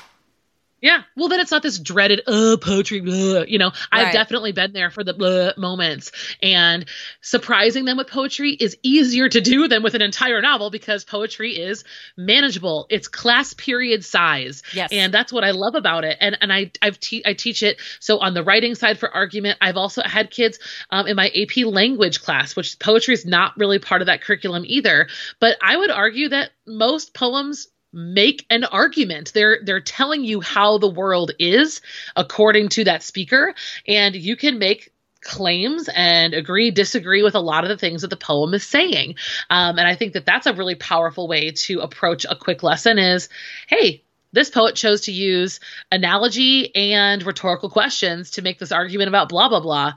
Yeah. 0.86 1.02
Well, 1.16 1.28
then 1.28 1.40
it's 1.40 1.50
not 1.50 1.64
this 1.64 1.80
dreaded, 1.80 2.20
uh, 2.28 2.56
poetry, 2.60 3.00
blah. 3.00 3.42
you 3.42 3.58
know, 3.58 3.72
I've 3.90 4.12
definitely 4.12 4.52
been 4.52 4.72
there 4.72 4.90
for 4.90 5.02
the 5.02 5.14
blah 5.14 5.50
moments. 5.56 6.12
And 6.40 6.84
surprising 7.20 7.86
them 7.86 7.96
with 7.96 8.06
poetry 8.06 8.52
is 8.52 8.76
easier 8.84 9.28
to 9.28 9.40
do 9.40 9.66
than 9.66 9.82
with 9.82 9.94
an 9.94 10.02
entire 10.02 10.40
novel 10.40 10.70
because 10.70 11.04
poetry 11.04 11.58
is 11.58 11.82
manageable. 12.16 12.86
It's 12.88 13.08
class 13.08 13.52
period 13.52 14.04
size. 14.04 14.62
Yes. 14.72 14.92
And 14.92 15.12
that's 15.12 15.32
what 15.32 15.42
I 15.42 15.50
love 15.50 15.74
about 15.74 16.04
it. 16.04 16.18
And, 16.20 16.38
and 16.40 16.52
I, 16.52 16.70
I've 16.80 17.00
te- 17.00 17.24
I 17.26 17.32
teach 17.32 17.64
it. 17.64 17.80
So 17.98 18.20
on 18.20 18.34
the 18.34 18.44
writing 18.44 18.76
side 18.76 19.00
for 19.00 19.12
argument, 19.12 19.58
I've 19.60 19.76
also 19.76 20.02
had 20.02 20.30
kids, 20.30 20.60
um, 20.90 21.08
in 21.08 21.16
my 21.16 21.30
AP 21.34 21.64
language 21.66 22.22
class, 22.22 22.54
which 22.54 22.78
poetry 22.78 23.14
is 23.14 23.26
not 23.26 23.56
really 23.56 23.80
part 23.80 24.02
of 24.02 24.06
that 24.06 24.22
curriculum 24.22 24.62
either. 24.66 25.08
But 25.40 25.56
I 25.60 25.76
would 25.76 25.90
argue 25.90 26.28
that 26.28 26.50
most 26.64 27.12
poems 27.12 27.66
make 27.96 28.44
an 28.50 28.64
argument. 28.64 29.32
They're 29.32 29.58
they're 29.64 29.80
telling 29.80 30.22
you 30.22 30.42
how 30.42 30.78
the 30.78 30.88
world 30.88 31.32
is 31.38 31.80
according 32.14 32.68
to 32.70 32.84
that 32.84 33.02
speaker. 33.02 33.54
And 33.88 34.14
you 34.14 34.36
can 34.36 34.58
make 34.58 34.92
claims 35.22 35.88
and 35.92 36.34
agree 36.34 36.70
disagree 36.70 37.22
with 37.22 37.34
a 37.34 37.40
lot 37.40 37.64
of 37.64 37.70
the 37.70 37.78
things 37.78 38.02
that 38.02 38.10
the 38.10 38.16
poem 38.16 38.54
is 38.54 38.64
saying. 38.64 39.16
Um, 39.50 39.78
and 39.78 39.88
i 39.88 39.96
think 39.96 40.12
that 40.12 40.26
that's 40.26 40.46
a 40.46 40.52
really 40.52 40.76
powerful 40.76 41.26
way 41.26 41.50
to 41.50 41.80
approach 41.80 42.24
a 42.28 42.36
quick 42.36 42.62
lesson 42.62 42.98
is 42.98 43.28
hey 43.66 44.04
this 44.32 44.50
poet 44.50 44.76
chose 44.76 45.02
to 45.02 45.12
use 45.12 45.58
analogy 45.90 46.74
and 46.76 47.24
rhetorical 47.24 47.70
questions 47.70 48.32
to 48.32 48.42
make 48.42 48.58
this 48.58 48.70
argument 48.70 49.08
about 49.08 49.28
blah 49.28 49.48
blah 49.48 49.60
blah 49.60 49.94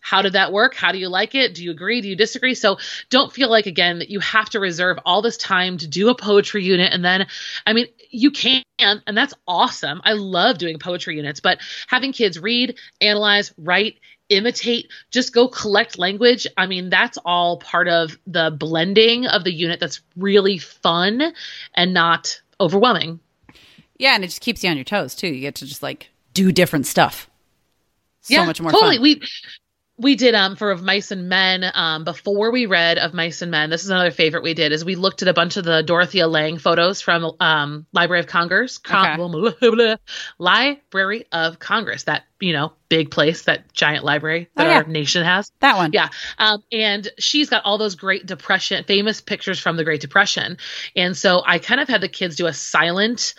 how 0.00 0.22
did 0.22 0.32
that 0.32 0.52
work? 0.52 0.74
How 0.74 0.92
do 0.92 0.98
you 0.98 1.08
like 1.08 1.34
it? 1.34 1.54
Do 1.54 1.64
you 1.64 1.70
agree? 1.70 2.00
Do 2.00 2.08
you 2.08 2.16
disagree? 2.16 2.54
So 2.54 2.78
don't 3.10 3.32
feel 3.32 3.50
like, 3.50 3.66
again, 3.66 3.98
that 3.98 4.10
you 4.10 4.20
have 4.20 4.50
to 4.50 4.60
reserve 4.60 4.98
all 5.04 5.22
this 5.22 5.36
time 5.36 5.78
to 5.78 5.86
do 5.86 6.08
a 6.08 6.14
poetry 6.14 6.64
unit. 6.64 6.92
And 6.92 7.04
then, 7.04 7.26
I 7.66 7.72
mean, 7.72 7.86
you 8.10 8.30
can, 8.30 8.62
and 8.78 9.16
that's 9.16 9.34
awesome. 9.46 10.00
I 10.04 10.14
love 10.14 10.58
doing 10.58 10.78
poetry 10.78 11.16
units, 11.16 11.40
but 11.40 11.58
having 11.86 12.12
kids 12.12 12.38
read, 12.38 12.78
analyze, 13.00 13.52
write, 13.58 14.00
imitate, 14.28 14.88
just 15.10 15.34
go 15.34 15.48
collect 15.48 15.98
language. 15.98 16.46
I 16.56 16.66
mean, 16.66 16.88
that's 16.88 17.18
all 17.24 17.58
part 17.58 17.88
of 17.88 18.16
the 18.26 18.50
blending 18.56 19.26
of 19.26 19.44
the 19.44 19.52
unit 19.52 19.80
that's 19.80 20.00
really 20.16 20.58
fun 20.58 21.32
and 21.74 21.92
not 21.92 22.40
overwhelming. 22.60 23.20
Yeah. 23.98 24.14
And 24.14 24.24
it 24.24 24.28
just 24.28 24.40
keeps 24.40 24.64
you 24.64 24.70
on 24.70 24.76
your 24.76 24.84
toes 24.84 25.14
too. 25.14 25.28
You 25.28 25.40
get 25.40 25.56
to 25.56 25.66
just 25.66 25.82
like 25.82 26.10
do 26.32 26.52
different 26.52 26.86
stuff. 26.86 27.28
So 28.22 28.44
much 28.44 28.60
more 28.60 28.70
totally. 28.70 28.96
fun. 28.96 29.02
We 29.02 29.22
we 30.00 30.16
did 30.16 30.34
um 30.34 30.56
for 30.56 30.70
of 30.70 30.82
mice 30.82 31.10
and 31.10 31.28
men 31.28 31.64
um 31.74 32.04
before 32.04 32.50
we 32.50 32.66
read 32.66 32.98
of 32.98 33.12
mice 33.14 33.42
and 33.42 33.50
men. 33.50 33.70
This 33.70 33.84
is 33.84 33.90
another 33.90 34.10
favorite 34.10 34.42
we 34.42 34.54
did 34.54 34.72
is 34.72 34.84
we 34.84 34.96
looked 34.96 35.22
at 35.22 35.28
a 35.28 35.34
bunch 35.34 35.56
of 35.56 35.64
the 35.64 35.82
Dorothea 35.82 36.26
Lange 36.26 36.58
photos 36.58 37.00
from 37.00 37.32
um 37.40 37.86
Library 37.92 38.20
of 38.20 38.26
Congress, 38.26 38.78
Con- 38.78 39.18
Library 40.38 41.26
of 41.32 41.58
Congress, 41.58 42.04
that 42.04 42.24
you 42.40 42.52
know 42.52 42.72
big 42.88 43.10
place, 43.10 43.42
that 43.42 43.72
giant 43.72 44.04
library 44.04 44.48
that 44.56 44.66
Oh, 44.66 44.70
yeah. 44.70 44.76
our 44.78 44.84
nation 44.84 45.24
has. 45.24 45.52
that 45.60 45.76
one. 45.76 45.92
Yeah. 45.92 46.08
Um, 46.38 46.62
and 46.72 47.08
she's 47.18 47.48
got 47.48 47.64
all 47.64 47.78
those 47.78 47.94
great 47.94 48.26
depression, 48.26 48.82
famous 48.84 49.20
pictures 49.20 49.60
from 49.60 49.76
the 49.76 49.84
Great 49.84 50.00
Depression. 50.00 50.58
And 50.96 51.16
so 51.16 51.40
I 51.46 51.58
kind 51.60 51.80
of 51.80 51.88
had 51.88 52.00
the 52.00 52.08
kids 52.08 52.34
do 52.36 52.46
a 52.46 52.52
silent, 52.52 53.34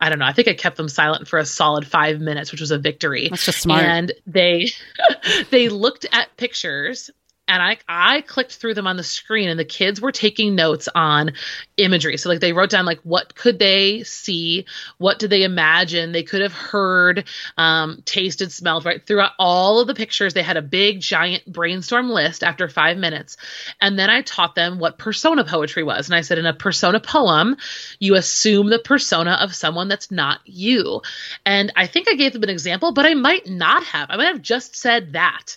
I 0.00 0.08
don't 0.08 0.18
know, 0.18 0.26
I 0.26 0.32
think 0.32 0.48
I 0.48 0.54
kept 0.54 0.76
them 0.76 0.88
silent 0.88 1.28
for 1.28 1.38
a 1.38 1.46
solid 1.46 1.86
five 1.86 2.20
minutes, 2.20 2.52
which 2.52 2.60
was 2.60 2.70
a 2.70 2.78
victory. 2.78 3.28
That's 3.30 3.44
just 3.44 3.62
smart. 3.62 3.84
And 3.84 4.12
they, 4.26 4.68
they 5.50 5.68
looked 5.68 6.06
at 6.12 6.36
pictures 6.36 7.10
and 7.48 7.62
I, 7.62 7.78
I 7.88 8.20
clicked 8.22 8.56
through 8.56 8.74
them 8.74 8.86
on 8.86 8.96
the 8.96 9.04
screen 9.04 9.48
and 9.48 9.58
the 9.58 9.64
kids 9.64 10.00
were 10.00 10.12
taking 10.12 10.54
notes 10.54 10.88
on 10.94 11.32
imagery. 11.76 12.16
So 12.16 12.28
like 12.28 12.40
they 12.40 12.52
wrote 12.52 12.70
down 12.70 12.86
like 12.86 13.00
what 13.02 13.34
could 13.34 13.58
they 13.58 14.02
see? 14.02 14.66
What 14.98 15.18
did 15.18 15.30
they 15.30 15.44
imagine? 15.44 16.12
They 16.12 16.22
could 16.22 16.42
have 16.42 16.52
heard, 16.52 17.24
um, 17.56 18.02
tasted, 18.04 18.50
smelled, 18.52 18.84
right? 18.84 19.04
Throughout 19.04 19.32
all 19.38 19.80
of 19.80 19.86
the 19.86 19.94
pictures, 19.94 20.34
they 20.34 20.42
had 20.42 20.56
a 20.56 20.62
big 20.62 21.00
giant 21.00 21.46
brainstorm 21.50 22.10
list 22.10 22.42
after 22.42 22.68
five 22.68 22.96
minutes. 22.96 23.36
And 23.80 23.98
then 23.98 24.10
I 24.10 24.22
taught 24.22 24.54
them 24.54 24.78
what 24.78 24.98
persona 24.98 25.44
poetry 25.44 25.84
was. 25.84 26.08
And 26.08 26.16
I 26.16 26.22
said, 26.22 26.38
in 26.38 26.46
a 26.46 26.54
persona 26.54 27.00
poem, 27.00 27.56
you 27.98 28.16
assume 28.16 28.70
the 28.70 28.78
persona 28.78 29.38
of 29.40 29.54
someone 29.54 29.88
that's 29.88 30.10
not 30.10 30.40
you. 30.44 31.02
And 31.44 31.72
I 31.76 31.86
think 31.86 32.08
I 32.08 32.14
gave 32.14 32.32
them 32.32 32.42
an 32.42 32.50
example, 32.50 32.92
but 32.92 33.06
I 33.06 33.14
might 33.14 33.46
not 33.46 33.84
have. 33.84 34.10
I 34.10 34.16
might 34.16 34.26
have 34.26 34.42
just 34.42 34.74
said 34.74 35.12
that. 35.12 35.56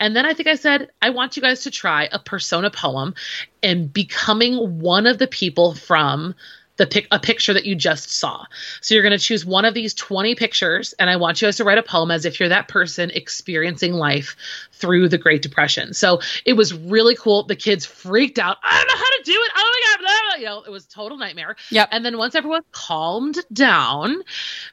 And 0.00 0.16
then 0.16 0.26
I 0.26 0.32
think 0.32 0.48
I 0.48 0.54
said, 0.56 0.90
I 1.00 1.10
want 1.10 1.36
you 1.36 1.42
guys 1.42 1.62
to 1.64 1.70
try 1.70 2.08
a 2.10 2.18
persona 2.18 2.70
poem 2.70 3.14
and 3.62 3.92
becoming 3.92 4.80
one 4.80 5.06
of 5.06 5.18
the 5.18 5.28
people 5.28 5.74
from 5.74 6.34
the 6.78 6.86
pic- 6.86 7.08
a 7.10 7.18
picture 7.18 7.52
that 7.52 7.66
you 7.66 7.74
just 7.74 8.10
saw. 8.10 8.46
So 8.80 8.94
you're 8.94 9.02
going 9.02 9.16
to 9.16 9.22
choose 9.22 9.44
one 9.44 9.66
of 9.66 9.74
these 9.74 9.92
20 9.92 10.34
pictures 10.34 10.94
and 10.94 11.10
I 11.10 11.16
want 11.16 11.42
you 11.42 11.46
guys 11.46 11.58
to 11.58 11.64
write 11.64 11.76
a 11.76 11.82
poem 11.82 12.10
as 12.10 12.24
if 12.24 12.40
you're 12.40 12.48
that 12.48 12.68
person 12.68 13.10
experiencing 13.10 13.92
life 13.92 14.34
through 14.80 15.08
the 15.08 15.18
Great 15.18 15.42
Depression. 15.42 15.94
So 15.94 16.20
it 16.44 16.54
was 16.54 16.74
really 16.74 17.14
cool. 17.14 17.44
The 17.44 17.56
kids 17.56 17.84
freaked 17.86 18.38
out. 18.38 18.56
I 18.62 18.78
don't 18.78 18.88
know 18.88 18.96
how 18.96 19.10
to 19.10 19.22
do 19.24 19.32
it. 19.32 19.52
Oh 19.56 19.72
my 19.74 19.90
god, 19.90 20.00
blah, 20.00 20.30
blah. 20.30 20.40
you 20.40 20.46
know, 20.46 20.62
it 20.62 20.70
was 20.70 20.86
total 20.86 21.18
nightmare. 21.18 21.56
Yep. 21.70 21.88
And 21.92 22.04
then 22.04 22.18
once 22.18 22.34
everyone 22.34 22.62
calmed 22.72 23.38
down, 23.52 24.22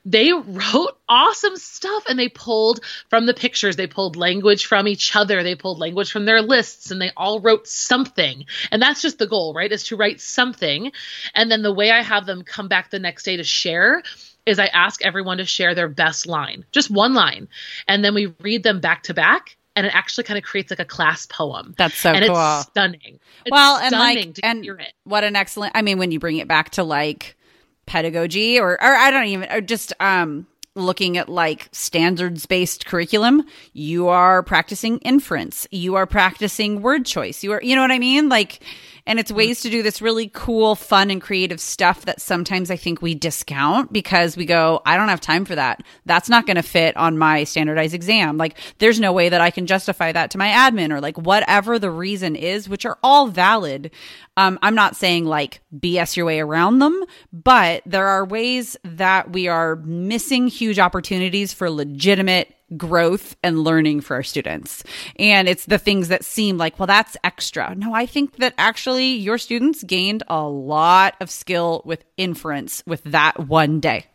they 0.05 0.31
wrote 0.33 0.97
awesome 1.09 1.57
stuff 1.57 2.05
and 2.09 2.17
they 2.17 2.29
pulled 2.29 2.83
from 3.09 3.25
the 3.25 3.33
pictures, 3.33 3.75
they 3.75 3.87
pulled 3.87 4.15
language 4.15 4.65
from 4.65 4.87
each 4.87 5.15
other, 5.15 5.43
they 5.43 5.55
pulled 5.55 5.79
language 5.79 6.11
from 6.11 6.25
their 6.25 6.41
lists, 6.41 6.91
and 6.91 7.01
they 7.01 7.11
all 7.17 7.39
wrote 7.39 7.67
something. 7.67 8.45
And 8.71 8.81
that's 8.81 9.01
just 9.01 9.19
the 9.19 9.27
goal, 9.27 9.53
right? 9.53 9.71
Is 9.71 9.83
to 9.85 9.97
write 9.97 10.21
something. 10.21 10.91
And 11.35 11.51
then 11.51 11.61
the 11.61 11.73
way 11.73 11.91
I 11.91 12.01
have 12.01 12.25
them 12.25 12.43
come 12.43 12.67
back 12.67 12.89
the 12.89 12.99
next 12.99 13.23
day 13.23 13.37
to 13.37 13.43
share 13.43 14.03
is 14.47 14.59
I 14.59 14.67
ask 14.67 15.05
everyone 15.05 15.37
to 15.37 15.45
share 15.45 15.75
their 15.75 15.89
best 15.89 16.25
line, 16.25 16.65
just 16.71 16.89
one 16.89 17.13
line. 17.13 17.49
And 17.87 18.03
then 18.03 18.15
we 18.15 18.33
read 18.39 18.63
them 18.63 18.79
back 18.79 19.03
to 19.03 19.13
back. 19.13 19.57
And 19.77 19.85
it 19.85 19.95
actually 19.95 20.23
kind 20.23 20.37
of 20.37 20.43
creates 20.43 20.71
like 20.71 20.79
a 20.79 20.85
class 20.85 21.27
poem. 21.27 21.75
That's 21.77 21.95
so 21.95 22.11
and 22.11 22.25
cool. 22.25 22.35
it's 22.35 22.67
stunning. 22.67 23.19
It's 23.45 23.51
well, 23.51 23.77
and 23.77 23.89
stunning 23.89 24.27
like, 24.29 24.39
and 24.43 24.63
hear 24.63 24.75
it. 24.75 24.93
what 25.03 25.23
an 25.23 25.35
excellent. 25.35 25.73
I 25.75 25.83
mean, 25.83 25.99
when 25.99 26.11
you 26.11 26.19
bring 26.19 26.37
it 26.37 26.47
back 26.47 26.71
to 26.71 26.83
like 26.83 27.37
pedagogy, 27.85 28.59
or 28.59 28.71
or 28.71 28.95
I 28.95 29.11
don't 29.11 29.27
even, 29.27 29.51
or 29.51 29.61
just 29.61 29.93
um 29.99 30.47
looking 30.73 31.17
at 31.17 31.29
like 31.29 31.69
standards 31.71 32.45
based 32.47 32.87
curriculum, 32.87 33.45
you 33.73 34.07
are 34.07 34.41
practicing 34.41 34.97
inference, 34.99 35.67
you 35.71 35.95
are 35.95 36.07
practicing 36.07 36.81
word 36.81 37.05
choice, 37.05 37.43
you 37.43 37.51
are, 37.51 37.61
you 37.61 37.75
know 37.75 37.81
what 37.81 37.91
I 37.91 37.99
mean, 37.99 38.29
like. 38.29 38.61
And 39.07 39.21
it's 39.21 39.31
ways 39.31 39.61
to 39.61 39.69
do 39.69 39.81
this 39.81 40.01
really 40.01 40.29
cool, 40.33 40.75
fun, 40.75 41.09
and 41.09 41.21
creative 41.21 41.61
stuff 41.61 42.03
that 42.05 42.19
sometimes 42.19 42.69
I 42.69 42.75
think 42.75 43.01
we 43.01 43.15
discount 43.15 43.93
because 43.93 44.35
we 44.35 44.45
go, 44.45 44.81
I 44.85 44.97
don't 44.97 45.07
have 45.07 45.21
time 45.21 45.45
for 45.45 45.55
that. 45.55 45.81
That's 46.05 46.27
not 46.27 46.45
going 46.45 46.57
to 46.57 46.61
fit 46.61 46.97
on 46.97 47.17
my 47.17 47.45
standardized 47.45 47.93
exam. 47.93 48.35
Like, 48.35 48.57
there's 48.79 48.99
no 48.99 49.13
way 49.13 49.29
that 49.29 49.39
I 49.39 49.49
can 49.49 49.65
justify 49.65 50.11
that 50.11 50.31
to 50.31 50.37
my 50.37 50.49
admin 50.49 50.91
or 50.91 50.99
like 50.99 51.17
whatever 51.17 51.79
the 51.79 51.89
reason 51.89 52.35
is, 52.35 52.67
which 52.67 52.85
are 52.85 52.99
all 53.01 53.27
valid. 53.27 53.91
Um, 54.35 54.59
I'm 54.61 54.75
not 54.75 54.97
saying 54.97 55.23
like 55.23 55.61
BS 55.73 56.17
your 56.17 56.25
way 56.25 56.41
around 56.41 56.79
them, 56.79 57.01
but 57.31 57.83
there 57.85 58.07
are 58.07 58.25
ways 58.25 58.75
that 58.83 59.31
we 59.31 59.47
are 59.47 59.77
missing 59.77 60.49
huge 60.49 60.79
opportunities 60.79 61.53
for 61.53 61.69
legitimate 61.69 62.56
growth 62.75 63.35
and 63.43 63.63
learning 63.63 64.01
for 64.01 64.15
our 64.15 64.23
students. 64.23 64.83
And 65.17 65.47
it's 65.47 65.65
the 65.65 65.77
things 65.77 66.09
that 66.09 66.25
seem 66.25 66.57
like, 66.57 66.79
well, 66.79 66.87
that's 66.87 67.15
extra. 67.23 67.73
No, 67.75 67.93
I 67.93 68.05
think 68.05 68.37
that 68.37 68.53
actually 68.57 69.13
your 69.13 69.37
students 69.37 69.83
gained 69.83 70.23
a 70.27 70.43
lot 70.43 71.15
of 71.21 71.31
skill 71.31 71.81
with 71.85 72.03
inference 72.17 72.83
with 72.85 73.03
that 73.03 73.39
one 73.39 73.79
day. 73.79 74.05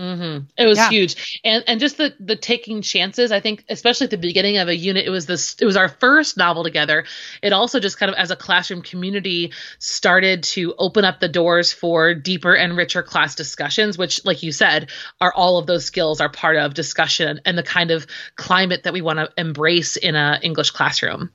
Mm-hmm. 0.00 0.44
It 0.56 0.66
was 0.66 0.78
yeah. 0.78 0.88
huge, 0.88 1.40
and 1.44 1.62
and 1.66 1.78
just 1.78 1.98
the 1.98 2.14
the 2.18 2.34
taking 2.34 2.80
chances. 2.80 3.30
I 3.30 3.40
think, 3.40 3.66
especially 3.68 4.06
at 4.06 4.10
the 4.10 4.16
beginning 4.16 4.56
of 4.56 4.66
a 4.68 4.74
unit, 4.74 5.04
it 5.04 5.10
was 5.10 5.26
this. 5.26 5.56
It 5.60 5.66
was 5.66 5.76
our 5.76 5.90
first 5.90 6.38
novel 6.38 6.64
together. 6.64 7.04
It 7.42 7.52
also 7.52 7.80
just 7.80 7.98
kind 7.98 8.08
of, 8.08 8.16
as 8.16 8.30
a 8.30 8.36
classroom 8.36 8.80
community, 8.80 9.52
started 9.78 10.42
to 10.44 10.74
open 10.78 11.04
up 11.04 11.20
the 11.20 11.28
doors 11.28 11.70
for 11.70 12.14
deeper 12.14 12.54
and 12.54 12.78
richer 12.78 13.02
class 13.02 13.34
discussions. 13.34 13.98
Which, 13.98 14.24
like 14.24 14.42
you 14.42 14.52
said, 14.52 14.90
are 15.20 15.34
all 15.34 15.58
of 15.58 15.66
those 15.66 15.84
skills 15.84 16.22
are 16.22 16.30
part 16.30 16.56
of 16.56 16.72
discussion 16.72 17.42
and 17.44 17.58
the 17.58 17.62
kind 17.62 17.90
of 17.90 18.06
climate 18.36 18.84
that 18.84 18.94
we 18.94 19.02
want 19.02 19.18
to 19.18 19.30
embrace 19.36 19.98
in 19.98 20.16
a 20.16 20.40
English 20.42 20.70
classroom. 20.70 21.30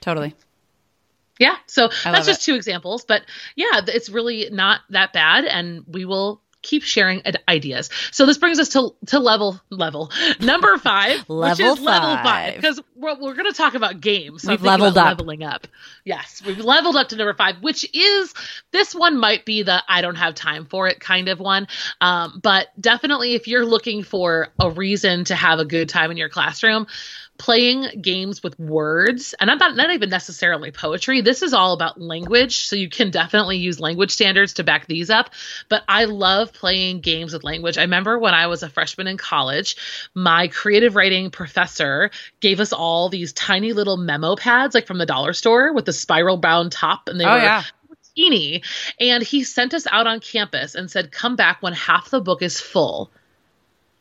Totally. 0.00 0.34
Yeah, 1.38 1.56
so 1.66 1.90
that's 2.04 2.26
just 2.26 2.40
it. 2.40 2.44
two 2.46 2.54
examples, 2.54 3.04
but 3.04 3.22
yeah, 3.54 3.82
it's 3.86 4.08
really 4.08 4.48
not 4.50 4.80
that 4.90 5.12
bad, 5.12 5.44
and 5.44 5.84
we 5.86 6.04
will 6.04 6.40
keep 6.68 6.82
sharing 6.82 7.22
ideas. 7.48 7.88
So 8.12 8.26
this 8.26 8.38
brings 8.38 8.58
us 8.58 8.68
to 8.70 8.94
to 9.06 9.18
level 9.18 9.60
level 9.70 10.10
number 10.40 10.76
five, 10.78 11.28
level 11.28 11.50
which 11.50 11.78
is 11.78 11.84
five. 11.84 12.02
level 12.02 12.16
five, 12.16 12.54
because 12.56 12.80
we're, 12.98 13.14
we're 13.20 13.34
going 13.34 13.50
to 13.50 13.56
talk 13.56 13.74
about 13.74 14.00
games. 14.00 14.42
So 14.42 14.50
we've 14.50 14.62
leveled 14.62 14.98
up, 14.98 15.06
leveling 15.06 15.42
up. 15.42 15.66
Yes, 16.04 16.42
we've 16.44 16.58
leveled 16.58 16.96
up 16.96 17.08
to 17.08 17.16
number 17.16 17.34
five, 17.34 17.62
which 17.62 17.88
is 17.94 18.34
this 18.72 18.94
one 18.94 19.18
might 19.18 19.44
be 19.44 19.62
the 19.62 19.82
I 19.88 20.00
don't 20.00 20.16
have 20.16 20.34
time 20.34 20.66
for 20.66 20.88
it 20.88 21.00
kind 21.00 21.28
of 21.28 21.38
one. 21.38 21.68
Um, 22.00 22.40
but 22.42 22.68
definitely, 22.80 23.34
if 23.34 23.48
you're 23.48 23.64
looking 23.64 24.02
for 24.02 24.48
a 24.58 24.70
reason 24.70 25.24
to 25.26 25.34
have 25.34 25.58
a 25.58 25.64
good 25.64 25.88
time 25.88 26.10
in 26.10 26.16
your 26.16 26.28
classroom, 26.28 26.86
playing 27.38 28.02
games 28.02 28.42
with 28.42 28.58
words 28.58 29.32
and 29.40 29.48
I'm 29.48 29.58
not 29.58 29.76
not 29.76 29.92
even 29.92 30.10
necessarily 30.10 30.72
poetry. 30.72 31.20
This 31.20 31.42
is 31.42 31.54
all 31.54 31.72
about 31.72 32.00
language, 32.00 32.66
so 32.66 32.74
you 32.74 32.88
can 32.88 33.10
definitely 33.10 33.58
use 33.58 33.78
language 33.78 34.10
standards 34.10 34.54
to 34.54 34.64
back 34.64 34.86
these 34.86 35.08
up. 35.08 35.30
But 35.68 35.84
I 35.88 36.06
love 36.06 36.52
playing 36.52 37.00
games 37.00 37.32
with 37.32 37.44
language. 37.44 37.78
I 37.78 37.82
remember 37.82 38.18
when 38.18 38.34
I 38.34 38.48
was 38.48 38.64
a 38.64 38.68
freshman 38.68 39.06
in 39.06 39.16
college, 39.16 39.76
my 40.14 40.48
creative 40.48 40.96
writing 40.96 41.30
professor 41.30 42.10
gave 42.40 42.58
us 42.58 42.72
all 42.72 42.87
these 43.08 43.32
tiny 43.32 43.72
little 43.72 43.96
memo 43.96 44.36
pads 44.36 44.74
like 44.74 44.86
from 44.86 44.98
the 44.98 45.06
dollar 45.06 45.32
store 45.32 45.72
with 45.72 45.84
the 45.84 45.92
spiral 45.92 46.36
bound 46.36 46.72
top 46.72 47.08
and 47.08 47.20
they 47.20 47.24
oh, 47.24 47.32
were 47.32 47.38
yeah. 47.38 47.62
teeny 48.14 48.62
and 49.00 49.22
he 49.22 49.44
sent 49.44 49.74
us 49.74 49.86
out 49.90 50.06
on 50.06 50.20
campus 50.20 50.74
and 50.74 50.90
said 50.90 51.12
come 51.12 51.36
back 51.36 51.62
when 51.62 51.72
half 51.72 52.10
the 52.10 52.20
book 52.20 52.42
is 52.42 52.60
full. 52.60 53.10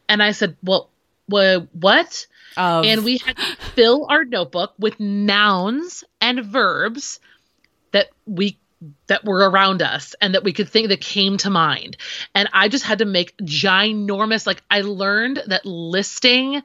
And 0.09 0.23
I 0.23 0.31
said, 0.31 0.55
"Well, 0.63 0.89
what?" 1.27 2.27
Of... 2.55 2.85
And 2.85 3.03
we 3.03 3.17
had 3.17 3.35
to 3.35 3.55
fill 3.75 4.07
our 4.09 4.23
notebook 4.23 4.73
with 4.79 4.99
nouns 4.99 6.03
and 6.21 6.45
verbs 6.45 7.19
that 7.91 8.07
we 8.25 8.57
that 9.07 9.25
were 9.25 9.49
around 9.49 9.81
us 9.81 10.15
and 10.21 10.35
that 10.35 10.43
we 10.43 10.53
could 10.53 10.69
think 10.69 10.89
that 10.89 11.01
came 11.01 11.37
to 11.37 11.49
mind. 11.49 11.97
And 12.35 12.49
I 12.53 12.67
just 12.69 12.85
had 12.85 12.99
to 12.99 13.05
make 13.05 13.35
ginormous 13.37 14.45
like 14.45 14.61
I 14.69 14.81
learned 14.81 15.43
that 15.47 15.65
listing 15.65 16.61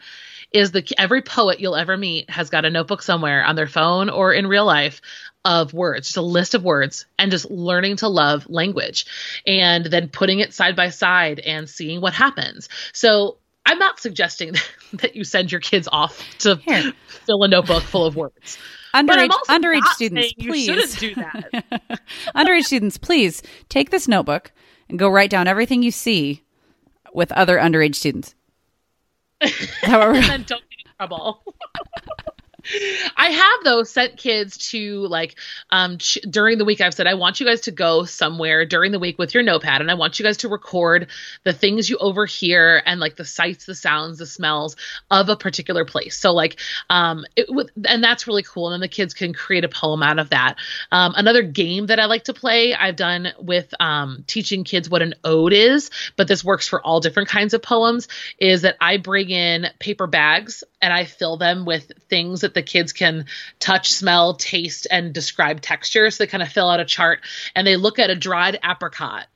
is 0.52 0.72
the 0.72 0.84
every 0.98 1.22
poet 1.22 1.60
you'll 1.60 1.76
ever 1.76 1.96
meet 1.96 2.28
has 2.30 2.50
got 2.50 2.64
a 2.64 2.70
notebook 2.70 3.02
somewhere 3.02 3.44
on 3.44 3.56
their 3.56 3.66
phone 3.66 4.10
or 4.10 4.32
in 4.32 4.46
real 4.46 4.64
life 4.64 5.00
of 5.44 5.74
words, 5.74 6.08
just 6.08 6.16
a 6.16 6.22
list 6.22 6.54
of 6.54 6.62
words, 6.62 7.06
and 7.18 7.30
just 7.30 7.50
learning 7.50 7.96
to 7.96 8.08
love 8.08 8.48
language 8.48 9.06
and 9.46 9.86
then 9.86 10.08
putting 10.08 10.38
it 10.38 10.54
side 10.54 10.76
by 10.76 10.88
side 10.88 11.40
and 11.40 11.68
seeing 11.68 12.00
what 12.00 12.12
happens. 12.12 12.68
So 12.92 13.38
I'm 13.66 13.78
not 13.78 14.00
suggesting 14.00 14.54
that 14.94 15.16
you 15.16 15.24
send 15.24 15.50
your 15.50 15.60
kids 15.60 15.88
off 15.90 16.22
to 16.40 16.56
Here. 16.56 16.92
fill 17.06 17.42
a 17.42 17.48
notebook 17.48 17.82
full 17.82 18.06
of 18.06 18.16
words. 18.16 18.58
Underage, 18.94 19.30
underage 19.48 19.86
students, 19.94 20.34
please. 20.34 20.68
You 20.68 20.86
shouldn't 20.86 20.98
do 20.98 21.14
that. 21.14 22.00
underage 22.36 22.64
students, 22.64 22.98
please 22.98 23.42
take 23.70 23.88
this 23.88 24.06
notebook 24.06 24.52
and 24.90 24.98
go 24.98 25.08
write 25.08 25.30
down 25.30 25.48
everything 25.48 25.82
you 25.82 25.90
see 25.90 26.42
with 27.14 27.32
other 27.32 27.56
underage 27.56 27.94
students. 27.94 28.34
and 29.82 30.24
then 30.24 30.44
don't 30.46 30.62
get 30.70 30.78
in 30.84 30.92
trouble. 30.98 31.42
I 33.16 33.30
have 33.30 33.64
though 33.64 33.82
sent 33.82 34.16
kids 34.16 34.56
to 34.70 35.06
like 35.06 35.36
um 35.70 35.98
ch- 35.98 36.18
during 36.28 36.58
the 36.58 36.64
week 36.64 36.80
I've 36.80 36.94
said 36.94 37.06
I 37.06 37.14
want 37.14 37.40
you 37.40 37.46
guys 37.46 37.62
to 37.62 37.70
go 37.70 38.04
somewhere 38.04 38.64
during 38.64 38.92
the 38.92 38.98
week 38.98 39.18
with 39.18 39.34
your 39.34 39.42
notepad 39.42 39.80
and 39.80 39.90
I 39.90 39.94
want 39.94 40.18
you 40.18 40.24
guys 40.24 40.38
to 40.38 40.48
record 40.48 41.08
the 41.44 41.52
things 41.52 41.90
you 41.90 41.98
overhear 41.98 42.82
and 42.84 43.00
like 43.00 43.16
the 43.16 43.24
sights, 43.24 43.66
the 43.66 43.74
sounds, 43.74 44.18
the 44.18 44.26
smells 44.26 44.76
of 45.10 45.28
a 45.28 45.36
particular 45.36 45.84
place. 45.84 46.16
So 46.16 46.32
like 46.32 46.58
um 46.90 47.24
it, 47.36 47.48
and 47.86 48.02
that's 48.02 48.26
really 48.26 48.42
cool 48.42 48.68
and 48.68 48.74
then 48.74 48.80
the 48.80 48.88
kids 48.88 49.14
can 49.14 49.32
create 49.32 49.64
a 49.64 49.68
poem 49.68 50.02
out 50.02 50.18
of 50.18 50.30
that. 50.30 50.56
Um 50.90 51.14
another 51.16 51.42
game 51.42 51.86
that 51.86 52.00
I 52.00 52.06
like 52.06 52.24
to 52.24 52.34
play 52.34 52.74
I've 52.74 52.96
done 52.96 53.28
with 53.38 53.72
um 53.80 54.24
teaching 54.26 54.64
kids 54.64 54.88
what 54.88 55.02
an 55.02 55.14
ode 55.24 55.52
is, 55.52 55.90
but 56.16 56.28
this 56.28 56.44
works 56.44 56.68
for 56.68 56.80
all 56.84 57.00
different 57.00 57.28
kinds 57.28 57.54
of 57.54 57.62
poems 57.62 58.08
is 58.38 58.62
that 58.62 58.76
I 58.80 58.96
bring 58.96 59.30
in 59.30 59.66
paper 59.78 60.06
bags 60.06 60.64
and 60.82 60.92
I 60.92 61.04
fill 61.04 61.36
them 61.36 61.64
with 61.64 61.92
things 62.10 62.42
that 62.42 62.52
the 62.52 62.62
kids 62.62 62.92
can 62.92 63.26
touch, 63.60 63.92
smell, 63.92 64.34
taste, 64.34 64.88
and 64.90 65.14
describe 65.14 65.60
texture. 65.60 66.10
So 66.10 66.24
they 66.24 66.28
kind 66.28 66.42
of 66.42 66.50
fill 66.50 66.68
out 66.68 66.80
a 66.80 66.84
chart 66.84 67.20
and 67.54 67.66
they 67.66 67.76
look 67.76 67.98
at 67.98 68.10
a 68.10 68.16
dried 68.16 68.58
apricot 68.62 69.26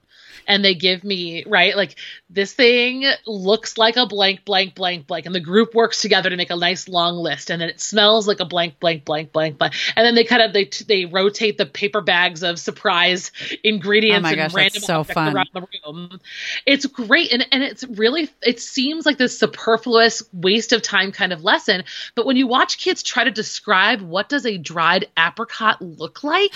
and 0.47 0.65
they 0.65 0.75
give 0.75 1.05
me 1.05 1.45
right 1.47 1.77
like 1.77 1.97
this 2.31 2.53
thing 2.53 3.05
looks 3.27 3.79
like 3.79 3.97
a 3.97 4.07
blank 4.07 4.45
blank 4.45 4.75
blank 4.75 5.07
blank 5.07 5.27
and 5.27 5.35
the 5.35 5.41
group 5.41 5.75
works 5.75 6.01
together 6.01 6.31
to 6.31 6.37
make 6.37 6.51
a 6.51 6.57
nice 6.57 6.89
long 6.89 7.17
list 7.17 7.51
and 7.51 7.61
then 7.61 7.69
it 7.69 7.81
smells 7.81 8.27
like 8.27 8.41
a 8.41 8.45
blank 8.45 8.79
blank 8.81 9.05
blank 9.05 9.33
blank 9.33 9.59
blank. 9.59 9.75
And 9.97 10.07
then 10.07 10.15
they 10.15 10.25
kind 10.25 10.43
of 10.43 10.53
they 10.53 10.71
they 10.87 11.05
rotate 11.07 11.59
the 11.59 11.67
paper 11.67 12.01
bags 12.01 12.43
of 12.43 12.59
surprise 12.59 13.33
ingredients 13.63 14.27
oh 14.27 14.31
and 14.31 14.37
gosh, 14.37 14.55
random 14.55 14.83
so 14.83 15.05
fun. 15.05 15.35
around 15.35 15.49
the 15.53 15.67
room. 15.85 16.21
It's 16.67 16.87
great 16.87 17.33
and 17.33 17.47
and 17.53 17.63
it's 17.63 17.85
really 17.85 18.29
it 18.43 18.61
seems 18.61 19.07
like 19.07 19.19
this 19.19 19.39
superfluous 19.39 20.23
waste 20.33 20.73
of 20.73 20.83
time 20.83 21.13
kind 21.13 21.33
of 21.33 21.43
lesson 21.43 21.85
but 22.15 22.27
when 22.27 22.37
you 22.37 22.47
watch 22.47 22.79
kids 22.79 23.03
try 23.03 23.25
to 23.25 23.31
describe 23.31 24.01
what 24.01 24.29
does 24.29 24.47
a 24.47 24.59
dried 24.59 25.09
apricot 25.19 25.81
look 25.81 26.23
like 26.23 26.53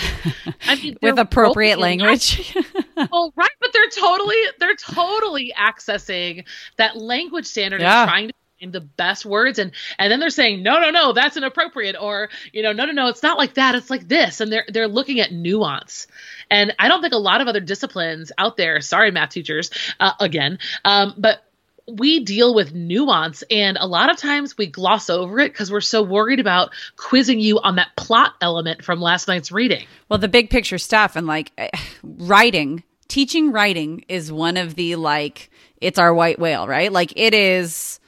I 0.67 0.77
mean, 0.77 0.99
with 1.03 1.19
appropriate 1.19 1.79
language. 1.79 2.57
Well 3.11 3.33
right 3.35 3.51
but 3.61 3.73
they're 3.73 3.80
totally 3.89 4.37
they're 4.59 4.77
totally 4.77 5.53
accessing 5.57 6.45
that 6.77 6.97
language 6.97 7.47
standard 7.47 7.81
yeah. 7.81 8.03
and 8.03 8.09
trying 8.09 8.29
to 8.29 8.35
find 8.61 8.73
the 8.73 8.81
best 8.81 9.25
words. 9.25 9.59
And 9.59 9.73
and 9.99 10.11
then 10.11 10.21
they're 10.21 10.31
saying 10.31 10.63
no 10.63 10.81
no 10.81 10.91
no 10.91 11.13
that's 11.13 11.37
inappropriate. 11.37 11.97
Or 12.01 12.29
you 12.53 12.63
know 12.63 12.73
no 12.73 12.85
no 12.85 12.93
no 12.93 13.09
it's 13.09 13.23
not 13.23 13.39
like 13.39 13.55
that. 13.55 13.75
It's 13.75 13.91
like 13.91 14.09
this. 14.09 14.41
And 14.41 14.53
they're 14.53 14.65
they're 14.69 14.89
looking 14.89 15.21
at 15.21 15.33
nuance. 15.33 16.07
And 16.51 16.75
i 16.79 16.89
don't 16.89 17.01
think 17.01 17.15
a 17.15 17.19
lot 17.19 17.41
of 17.41 17.49
other 17.49 17.61
disciplines 17.61 18.33
out 18.37 18.57
there 18.57 18.81
sorry 18.81 19.11
math 19.11 19.31
teachers 19.31 19.71
uh, 20.01 20.13
again 20.21 20.59
um, 20.85 21.15
but 21.17 21.43
we 21.87 22.21
deal 22.21 22.55
with 22.55 22.75
nuance. 22.75 23.43
And 23.51 23.77
a 23.77 23.87
lot 23.87 24.11
of 24.11 24.17
times 24.17 24.57
we 24.57 24.67
gloss 24.67 25.11
over 25.11 25.41
it 25.41 25.53
because 25.53 25.71
we're 25.71 25.81
so 25.81 26.03
worried 26.03 26.41
about 26.41 26.71
quizzing 26.97 27.41
you 27.41 27.59
on 27.61 27.77
that 27.77 27.89
plot 27.97 28.35
element 28.41 28.85
from 28.85 29.01
last 29.01 29.29
night's 29.29 29.51
reading. 29.51 29.87
Well 30.09 30.19
the 30.19 30.29
big 30.29 30.51
picture 30.51 30.79
stuff 30.79 31.17
and 31.17 31.27
like 31.27 31.53
writing 32.03 32.85
teaching 33.11 33.53
writing 33.53 34.05
is 34.09 34.33
one 34.33 34.57
of 34.57 34.77
the 34.77 34.97
like 34.97 35.51
it's 35.81 35.99
our 35.99 36.15
white 36.15 36.39
whale, 36.39 36.67
right? 36.67 36.91
Like 36.91 37.13
it 37.17 37.35
is 37.35 38.01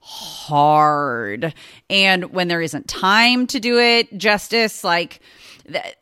hard. 0.00 1.54
And 1.88 2.32
when 2.32 2.48
there 2.48 2.62
isn't 2.62 2.86
time 2.88 3.46
to 3.48 3.60
do 3.60 3.78
it 3.78 4.16
justice, 4.16 4.84
like 4.84 5.20
th- 5.70 5.96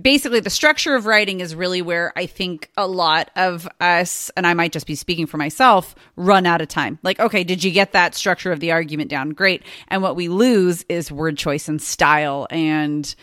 basically 0.00 0.40
the 0.40 0.50
structure 0.50 0.94
of 0.94 1.06
writing 1.06 1.40
is 1.40 1.54
really 1.54 1.82
where 1.82 2.12
I 2.16 2.26
think 2.26 2.70
a 2.76 2.86
lot 2.86 3.30
of 3.36 3.68
us, 3.80 4.30
and 4.36 4.46
I 4.46 4.54
might 4.54 4.72
just 4.72 4.86
be 4.86 4.94
speaking 4.94 5.26
for 5.26 5.36
myself, 5.36 5.94
run 6.16 6.46
out 6.46 6.60
of 6.60 6.68
time. 6.68 6.98
Like, 7.02 7.20
okay, 7.20 7.44
did 7.44 7.64
you 7.64 7.70
get 7.70 7.92
that 7.92 8.14
structure 8.14 8.52
of 8.52 8.60
the 8.60 8.72
argument 8.72 9.10
down? 9.10 9.30
Great. 9.30 9.62
And 9.88 10.02
what 10.02 10.16
we 10.16 10.28
lose 10.28 10.84
is 10.88 11.10
word 11.10 11.36
choice 11.36 11.68
and 11.68 11.80
style 11.80 12.46
and 12.50 13.14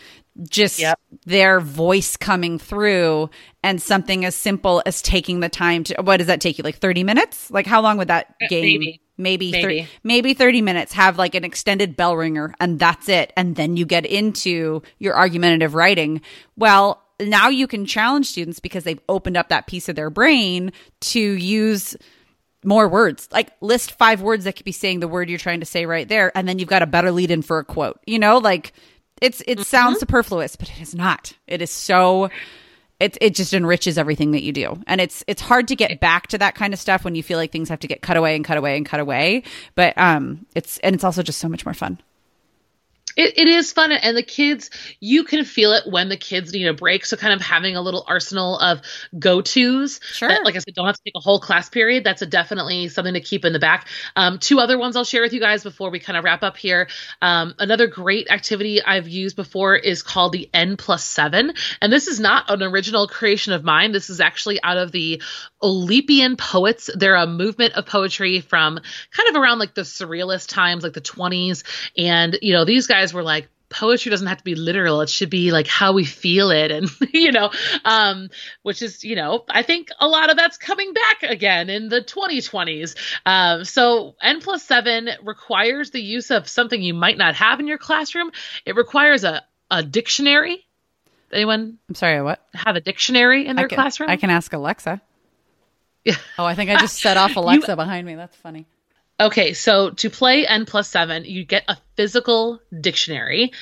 just 0.48 0.78
yep. 0.78 0.98
their 1.24 1.60
voice 1.60 2.16
coming 2.16 2.58
through 2.58 3.30
and 3.62 3.80
something 3.80 4.24
as 4.24 4.34
simple 4.34 4.82
as 4.86 5.00
taking 5.02 5.40
the 5.40 5.48
time 5.48 5.84
to 5.84 5.94
what 6.02 6.18
does 6.18 6.26
that 6.26 6.40
take 6.40 6.58
you 6.58 6.64
like 6.64 6.76
30 6.76 7.04
minutes 7.04 7.50
like 7.50 7.66
how 7.66 7.80
long 7.80 7.96
would 7.98 8.08
that 8.08 8.34
uh, 8.42 8.46
game 8.48 8.80
maybe 8.80 9.00
maybe 9.18 9.50
maybe. 9.50 9.62
30, 9.62 9.88
maybe 10.04 10.34
30 10.34 10.62
minutes 10.62 10.92
have 10.92 11.16
like 11.16 11.34
an 11.34 11.44
extended 11.44 11.96
bell 11.96 12.16
ringer 12.16 12.54
and 12.60 12.78
that's 12.78 13.08
it 13.08 13.32
and 13.36 13.56
then 13.56 13.76
you 13.76 13.86
get 13.86 14.04
into 14.04 14.82
your 14.98 15.16
argumentative 15.16 15.74
writing 15.74 16.20
well 16.56 17.02
now 17.20 17.48
you 17.48 17.66
can 17.66 17.86
challenge 17.86 18.26
students 18.26 18.60
because 18.60 18.84
they've 18.84 19.00
opened 19.08 19.36
up 19.36 19.48
that 19.48 19.66
piece 19.66 19.88
of 19.88 19.96
their 19.96 20.10
brain 20.10 20.72
to 21.00 21.20
use 21.20 21.96
more 22.64 22.88
words. 22.88 23.28
Like 23.32 23.52
list 23.60 23.92
five 23.92 24.20
words 24.20 24.44
that 24.44 24.56
could 24.56 24.64
be 24.64 24.72
saying 24.72 25.00
the 25.00 25.08
word 25.08 25.30
you're 25.30 25.38
trying 25.38 25.60
to 25.60 25.66
say 25.66 25.86
right 25.86 26.08
there, 26.08 26.36
and 26.36 26.48
then 26.48 26.58
you've 26.58 26.68
got 26.68 26.82
a 26.82 26.86
better 26.86 27.12
lead 27.12 27.30
in 27.30 27.42
for 27.42 27.58
a 27.58 27.64
quote. 27.64 28.00
You 28.06 28.18
know, 28.18 28.38
like 28.38 28.72
it's 29.20 29.40
it 29.42 29.56
mm-hmm. 29.56 29.62
sounds 29.62 30.00
superfluous, 30.00 30.56
but 30.56 30.70
it 30.70 30.80
is 30.80 30.94
not. 30.94 31.32
It 31.46 31.62
is 31.62 31.70
so 31.70 32.30
it 33.00 33.18
it 33.20 33.34
just 33.34 33.52
enriches 33.52 33.98
everything 33.98 34.32
that 34.32 34.42
you 34.42 34.52
do. 34.52 34.80
And 34.86 35.00
it's 35.00 35.24
it's 35.26 35.42
hard 35.42 35.68
to 35.68 35.76
get 35.76 35.98
back 36.00 36.28
to 36.28 36.38
that 36.38 36.54
kind 36.54 36.72
of 36.72 36.80
stuff 36.80 37.04
when 37.04 37.14
you 37.14 37.22
feel 37.22 37.38
like 37.38 37.52
things 37.52 37.68
have 37.68 37.80
to 37.80 37.88
get 37.88 38.02
cut 38.02 38.16
away 38.16 38.36
and 38.36 38.44
cut 38.44 38.56
away 38.56 38.76
and 38.76 38.86
cut 38.86 39.00
away. 39.00 39.42
But 39.74 39.96
um 39.98 40.46
it's 40.54 40.78
and 40.78 40.94
it's 40.94 41.04
also 41.04 41.22
just 41.22 41.38
so 41.38 41.48
much 41.48 41.64
more 41.64 41.74
fun. 41.74 41.98
It, 43.16 43.38
it 43.38 43.48
is 43.48 43.72
fun 43.72 43.92
and 43.92 44.16
the 44.16 44.22
kids 44.22 44.70
you 45.00 45.24
can 45.24 45.44
feel 45.44 45.72
it 45.72 45.84
when 45.90 46.08
the 46.08 46.16
kids 46.16 46.52
need 46.52 46.66
a 46.66 46.74
break 46.74 47.04
so 47.06 47.16
kind 47.16 47.32
of 47.32 47.40
having 47.40 47.76
a 47.76 47.80
little 47.80 48.04
arsenal 48.06 48.58
of 48.58 48.82
go-to's 49.18 50.00
sure 50.02 50.28
that, 50.28 50.44
like 50.44 50.54
i 50.54 50.58
said 50.58 50.74
don't 50.74 50.86
have 50.86 50.96
to 50.96 51.02
take 51.02 51.14
a 51.16 51.20
whole 51.20 51.40
class 51.40 51.68
period 51.68 52.04
that's 52.04 52.22
a 52.22 52.26
definitely 52.26 52.88
something 52.88 53.14
to 53.14 53.20
keep 53.20 53.44
in 53.44 53.52
the 53.52 53.58
back 53.58 53.88
um, 54.16 54.38
two 54.38 54.60
other 54.60 54.78
ones 54.78 54.96
i'll 54.96 55.04
share 55.04 55.22
with 55.22 55.32
you 55.32 55.40
guys 55.40 55.62
before 55.62 55.90
we 55.90 55.98
kind 55.98 56.16
of 56.16 56.24
wrap 56.24 56.42
up 56.42 56.56
here 56.56 56.88
um, 57.22 57.54
another 57.58 57.86
great 57.86 58.30
activity 58.30 58.82
i've 58.82 59.08
used 59.08 59.36
before 59.36 59.74
is 59.76 60.02
called 60.02 60.32
the 60.32 60.48
n 60.52 60.76
plus 60.76 61.04
seven 61.04 61.52
and 61.80 61.92
this 61.92 62.06
is 62.06 62.20
not 62.20 62.50
an 62.50 62.62
original 62.62 63.06
creation 63.08 63.52
of 63.52 63.64
mine 63.64 63.92
this 63.92 64.10
is 64.10 64.20
actually 64.20 64.62
out 64.62 64.76
of 64.76 64.92
the 64.92 65.22
Oulipian 65.62 66.38
poets. 66.38 66.90
They're 66.94 67.14
a 67.14 67.26
movement 67.26 67.74
of 67.74 67.86
poetry 67.86 68.40
from 68.40 68.78
kind 69.10 69.28
of 69.28 69.36
around 69.36 69.58
like 69.58 69.74
the 69.74 69.82
surrealist 69.82 70.48
times, 70.48 70.82
like 70.82 70.92
the 70.92 71.00
20s. 71.00 71.64
And, 71.96 72.38
you 72.42 72.52
know, 72.52 72.64
these 72.64 72.86
guys 72.86 73.05
were 73.12 73.22
like, 73.22 73.48
poetry 73.68 74.10
doesn't 74.10 74.26
have 74.26 74.38
to 74.38 74.44
be 74.44 74.54
literal. 74.54 75.00
It 75.00 75.10
should 75.10 75.30
be 75.30 75.50
like 75.50 75.66
how 75.66 75.92
we 75.92 76.04
feel 76.04 76.50
it 76.50 76.70
and 76.70 76.88
you 77.12 77.32
know 77.32 77.50
um 77.84 78.28
which 78.62 78.82
is 78.82 79.04
you 79.04 79.16
know 79.16 79.44
i 79.48 79.62
think 79.62 79.88
a 79.98 80.06
lot 80.06 80.30
of 80.30 80.36
that's 80.36 80.56
coming 80.56 80.92
back 80.92 81.22
again 81.22 81.68
in 81.68 81.88
the 81.88 82.00
2020s 82.00 82.94
um 83.26 83.64
so 83.64 84.14
n 84.22 84.40
plus 84.40 84.62
7 84.64 85.08
requires 85.22 85.90
the 85.90 86.00
use 86.00 86.30
of 86.30 86.48
something 86.48 86.80
you 86.80 86.94
might 86.94 87.18
not 87.18 87.34
have 87.34 87.60
in 87.60 87.66
your 87.66 87.78
classroom. 87.78 88.30
It 88.64 88.76
requires 88.76 89.24
a 89.24 89.42
a 89.70 89.82
dictionary. 89.82 90.64
Anyone 91.32 91.78
i'm 91.88 91.94
sorry 91.94 92.22
what? 92.22 92.40
have 92.54 92.76
a 92.76 92.80
dictionary 92.80 93.46
in 93.46 93.56
their 93.56 93.66
I 93.66 93.68
can, 93.68 93.76
classroom? 93.76 94.10
I 94.10 94.16
can 94.16 94.30
ask 94.30 94.52
alexa. 94.52 95.00
Oh, 96.38 96.44
I 96.44 96.54
think 96.54 96.70
I 96.70 96.76
just 96.76 97.00
set 97.00 97.16
off 97.16 97.34
Alexa 97.34 97.72
you, 97.72 97.76
behind 97.76 98.06
me. 98.06 98.14
That's 98.14 98.36
funny. 98.36 98.66
Okay, 99.18 99.54
so 99.54 99.90
to 99.90 100.10
play 100.10 100.46
N 100.46 100.66
plus 100.66 100.90
seven, 100.90 101.24
you 101.24 101.44
get 101.44 101.64
a 101.68 101.78
physical 101.96 102.60
dictionary. 102.78 103.52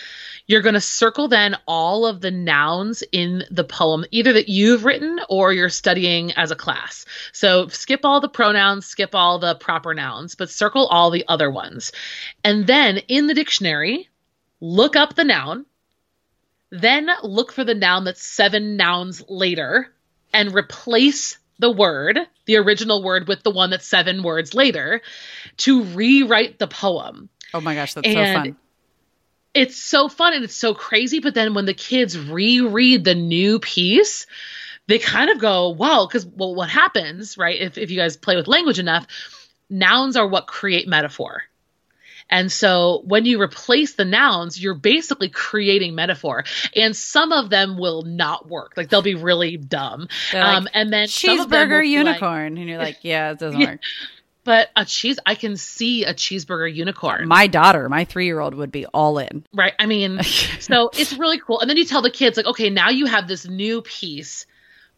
You're 0.49 0.63
going 0.63 0.75
to 0.75 0.81
circle 0.81 1.29
then 1.29 1.57
all 1.67 2.07
of 2.07 2.21
the 2.21 2.33
nouns 2.33 3.05
in 3.13 3.45
the 3.53 3.63
poem, 3.63 4.05
either 4.11 4.33
that 4.33 4.49
you've 4.49 4.85
written 4.85 5.21
or 5.29 5.53
you're 5.53 5.69
studying 5.69 6.33
as 6.33 6.51
a 6.51 6.57
class. 6.57 7.07
So 7.33 7.69
skip 7.69 8.01
all 8.05 8.21
the 8.21 8.29
pronouns, 8.29 8.87
skip 8.87 9.15
all 9.15 9.39
the 9.39 9.55
proper 9.55 9.95
nouns, 9.95 10.35
but 10.35 10.51
circle 10.51 10.87
all 10.89 11.11
the 11.11 11.25
other 11.29 11.51
ones. 11.51 11.93
And 12.43 12.67
then 12.67 12.99
in 13.09 13.29
the 13.29 13.35
dictionary, 13.35 14.11
look 14.61 14.97
up 14.97 15.15
the 15.15 15.25
noun, 15.25 15.67
then 16.71 17.09
look 17.23 17.53
for 17.53 17.63
the 17.63 17.75
noun 17.75 18.05
that's 18.05 18.23
seven 18.23 18.77
nouns 18.77 19.23
later 19.29 19.93
and 20.33 20.53
replace 20.53 21.39
the 21.59 21.71
word, 21.71 22.19
the 22.47 22.57
original 22.57 23.03
word, 23.03 23.29
with 23.29 23.43
the 23.43 23.51
one 23.51 23.71
that's 23.71 23.87
seven 23.87 24.23
words 24.23 24.55
later 24.55 25.01
to 25.59 25.83
rewrite 25.83 26.59
the 26.59 26.67
poem. 26.67 27.29
Oh 27.53 27.61
my 27.61 27.75
gosh, 27.75 27.95
that's 27.95 28.07
and 28.07 28.17
so 28.17 28.35
fun. 28.35 28.57
It's 29.55 29.77
so 29.77 30.09
fun 30.09 30.35
and 30.35 30.45
it's 30.45 30.57
so 30.57 30.75
crazy. 30.75 31.21
But 31.21 31.35
then 31.35 31.55
when 31.55 31.65
the 31.65 31.75
kids 31.75 32.19
reread 32.19 33.05
the 33.05 33.15
new 33.15 33.61
piece, 33.61 34.27
they 34.89 34.99
kind 34.99 35.31
of 35.31 35.39
go, 35.39 35.71
wow, 35.71 36.07
because 36.07 36.27
well, 36.27 36.55
what 36.55 36.69
happens, 36.69 37.39
right? 37.39 37.61
If, 37.61 37.79
if 37.79 37.91
you 37.91 37.97
guys 37.97 38.17
play 38.17 38.37
with 38.37 38.49
language 38.49 38.79
enough, 38.79 39.07
nouns 39.71 40.17
are 40.17 40.27
what 40.27 40.47
create 40.47 40.89
metaphor. 40.89 41.43
And 42.31 42.51
so 42.51 43.03
when 43.05 43.25
you 43.25 43.41
replace 43.41 43.95
the 43.95 44.05
nouns, 44.05 44.61
you're 44.61 44.75
basically 44.75 45.29
creating 45.29 45.95
metaphor. 45.95 46.45
And 46.75 46.97
some 46.97 47.33
of 47.33 47.51
them 47.51 47.79
will 47.79 48.03
not 48.03 48.49
work. 48.49 48.73
Like 48.77 48.89
they'll 48.89 49.03
be 49.03 49.15
really 49.15 49.57
dumb. 49.57 50.09
Like, 50.33 50.43
um, 50.43 50.69
and 50.73 50.93
then 50.93 51.07
cheeseburger 51.07 51.87
unicorn. 51.87 52.55
Like, 52.55 52.61
and 52.61 52.69
you're 52.69 52.79
like, 52.79 52.99
yeah, 53.03 53.33
it 53.33 53.39
doesn't 53.39 53.61
work. 53.61 53.81
But 54.45 54.69
a 54.77 54.85
cheese, 54.85 55.19
I 55.25 55.35
can 55.35 55.57
see 55.57 56.05
a 56.05 56.13
cheeseburger 56.13 56.73
unicorn. 56.73 57.27
My 57.27 57.47
daughter, 57.47 57.89
my 57.89 58.05
three 58.05 58.27
year 58.27 58.41
old, 58.41 58.55
would 58.55 58.71
be 58.71 58.85
all 58.87 59.19
in. 59.19 59.45
Right. 59.55 59.73
I 59.79 59.87
mean, 59.87 60.23
so 60.61 60.91
it's 60.93 61.15
really 61.15 61.39
cool. 61.39 61.61
And 61.61 61.69
then 61.69 61.79
you 61.79 61.87
tell 61.87 62.03
the 62.03 62.11
kids, 62.11 62.37
like, 62.37 62.47
okay, 62.47 62.69
now 62.69 62.91
you 62.91 63.07
have 63.07 63.27
this 63.27 63.47
new 63.47 63.81
piece 63.83 64.47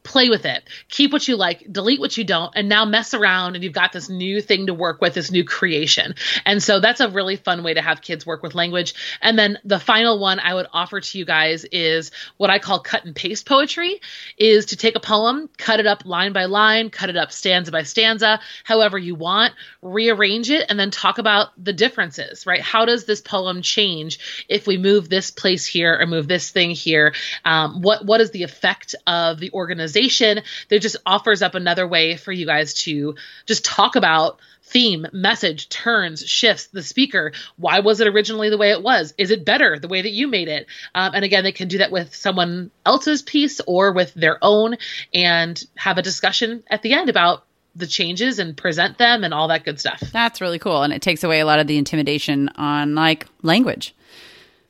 play 0.06 0.30
with 0.30 0.46
it. 0.46 0.62
Keep 0.88 1.12
what 1.12 1.28
you 1.28 1.36
like 1.36 1.70
delete 1.70 2.00
what 2.00 2.16
you 2.16 2.24
don't 2.24 2.52
and 2.56 2.68
now 2.68 2.84
mess 2.84 3.12
around 3.12 3.54
and 3.54 3.62
you've 3.62 3.72
got 3.72 3.92
this 3.92 4.08
new 4.08 4.40
thing 4.40 4.66
to 4.66 4.74
work 4.74 5.00
with 5.00 5.12
this 5.12 5.30
new 5.30 5.44
creation. 5.44 6.14
And 6.46 6.62
so 6.62 6.80
that's 6.80 7.00
a 7.00 7.10
really 7.10 7.36
fun 7.36 7.62
way 7.62 7.74
to 7.74 7.82
have 7.82 8.00
kids 8.00 8.24
work 8.24 8.42
with 8.42 8.54
language. 8.54 8.94
And 9.20 9.38
then 9.38 9.58
the 9.64 9.78
final 9.78 10.18
one 10.18 10.40
i 10.40 10.54
would 10.54 10.66
offer 10.72 11.00
to 11.00 11.18
you 11.18 11.24
guys 11.24 11.64
is 11.64 12.10
what 12.36 12.50
i 12.50 12.58
call 12.58 12.80
cut 12.80 13.04
and 13.04 13.14
paste 13.14 13.46
poetry 13.46 14.00
is 14.38 14.66
to 14.66 14.76
take 14.76 14.96
a 14.96 15.00
poem 15.00 15.48
cut 15.58 15.80
it 15.80 15.86
up 15.86 16.04
line 16.06 16.32
by 16.32 16.44
line 16.46 16.90
cut 16.90 17.10
it 17.10 17.16
up 17.16 17.32
stanza 17.32 17.70
by 17.70 17.82
stanza 17.82 18.40
however 18.64 18.98
you 18.98 19.14
want 19.14 19.52
rearrange 19.82 20.50
it 20.50 20.66
and 20.68 20.78
then 20.78 20.90
talk 20.90 21.18
about 21.18 21.48
the 21.62 21.72
differences 21.72 22.46
right? 22.46 22.60
How 22.60 22.84
does 22.84 23.04
this 23.04 23.20
poem 23.20 23.62
change 23.62 24.46
if 24.48 24.66
we 24.66 24.78
move 24.78 25.08
this 25.08 25.30
place 25.30 25.66
here 25.66 25.98
or 25.98 26.06
move 26.06 26.28
this 26.28 26.50
thing 26.50 26.70
here? 26.70 27.14
Um, 27.44 27.82
what 27.82 28.06
what 28.06 28.20
is 28.20 28.30
the 28.30 28.44
effect 28.44 28.94
of 29.06 29.38
the 29.40 29.50
organization 29.52 29.95
organization 29.96 30.42
that 30.68 30.80
just 30.80 30.96
offers 31.04 31.42
up 31.42 31.54
another 31.54 31.86
way 31.86 32.16
for 32.16 32.32
you 32.32 32.46
guys 32.46 32.74
to 32.74 33.14
just 33.46 33.64
talk 33.64 33.96
about 33.96 34.38
theme, 34.62 35.06
message, 35.12 35.68
turns, 35.68 36.26
shifts, 36.26 36.66
the 36.68 36.82
speaker. 36.82 37.32
Why 37.56 37.80
was 37.80 38.00
it 38.00 38.08
originally 38.08 38.50
the 38.50 38.58
way 38.58 38.70
it 38.70 38.82
was? 38.82 39.14
Is 39.16 39.30
it 39.30 39.44
better 39.44 39.78
the 39.78 39.88
way 39.88 40.02
that 40.02 40.10
you 40.10 40.26
made 40.26 40.48
it? 40.48 40.66
Um, 40.94 41.12
and 41.14 41.24
again, 41.24 41.44
they 41.44 41.52
can 41.52 41.68
do 41.68 41.78
that 41.78 41.92
with 41.92 42.14
someone 42.14 42.70
else's 42.84 43.22
piece 43.22 43.60
or 43.66 43.92
with 43.92 44.12
their 44.14 44.38
own 44.42 44.76
and 45.14 45.62
have 45.76 45.98
a 45.98 46.02
discussion 46.02 46.64
at 46.68 46.82
the 46.82 46.94
end 46.94 47.08
about 47.08 47.44
the 47.76 47.86
changes 47.86 48.38
and 48.38 48.56
present 48.56 48.98
them 48.98 49.22
and 49.22 49.32
all 49.32 49.48
that 49.48 49.64
good 49.64 49.78
stuff. 49.78 50.00
That's 50.00 50.40
really 50.40 50.58
cool. 50.58 50.82
And 50.82 50.92
it 50.92 51.02
takes 51.02 51.22
away 51.22 51.40
a 51.40 51.46
lot 51.46 51.60
of 51.60 51.66
the 51.66 51.76
intimidation 51.76 52.48
on 52.56 52.94
like 52.94 53.26
language. 53.42 53.94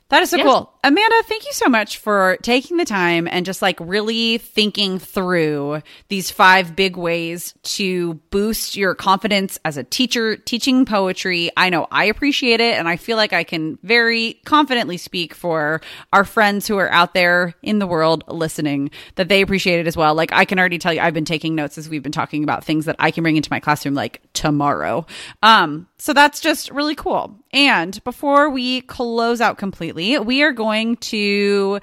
That 0.09 0.23
is 0.23 0.29
so 0.29 0.37
yes. 0.37 0.45
cool. 0.45 0.73
Amanda, 0.87 1.21
thank 1.23 1.45
you 1.45 1.51
so 1.51 1.67
much 1.67 1.97
for 1.97 2.37
taking 2.43 2.77
the 2.77 2.85
time 2.85 3.27
and 3.29 3.45
just 3.45 3.61
like 3.61 3.77
really 3.81 4.37
thinking 4.37 4.99
through 4.99 5.81
these 6.07 6.31
five 6.31 6.77
big 6.77 6.95
ways 6.95 7.53
to 7.63 8.13
boost 8.31 8.77
your 8.77 8.95
confidence 8.95 9.59
as 9.65 9.75
a 9.75 9.83
teacher 9.83 10.37
teaching 10.37 10.85
poetry. 10.85 11.51
I 11.57 11.69
know 11.71 11.87
I 11.91 12.05
appreciate 12.05 12.61
it 12.61 12.77
and 12.77 12.87
I 12.87 12.95
feel 12.95 13.17
like 13.17 13.33
I 13.33 13.43
can 13.43 13.77
very 13.83 14.39
confidently 14.45 14.95
speak 14.95 15.33
for 15.33 15.81
our 16.13 16.23
friends 16.23 16.69
who 16.69 16.77
are 16.77 16.89
out 16.89 17.13
there 17.13 17.53
in 17.61 17.79
the 17.79 17.87
world 17.87 18.23
listening 18.29 18.89
that 19.15 19.27
they 19.27 19.41
appreciate 19.41 19.81
it 19.81 19.87
as 19.87 19.97
well. 19.97 20.15
Like 20.15 20.31
I 20.31 20.45
can 20.45 20.57
already 20.57 20.77
tell 20.77 20.93
you 20.93 21.01
I've 21.01 21.13
been 21.13 21.25
taking 21.25 21.53
notes 21.53 21.77
as 21.77 21.89
we've 21.89 22.01
been 22.01 22.13
talking 22.13 22.45
about 22.45 22.63
things 22.63 22.85
that 22.85 22.95
I 22.97 23.11
can 23.11 23.23
bring 23.23 23.35
into 23.35 23.51
my 23.51 23.59
classroom 23.59 23.93
like 23.93 24.21
tomorrow. 24.31 25.05
Um 25.43 25.89
so 25.97 26.13
that's 26.13 26.39
just 26.39 26.71
really 26.71 26.95
cool. 26.95 27.35
And 27.51 28.01
before 28.03 28.49
we 28.49 28.81
close 28.81 29.41
out 29.41 29.57
completely, 29.57 30.19
we 30.19 30.43
are 30.43 30.51
going 30.51 30.76
to 30.97 31.79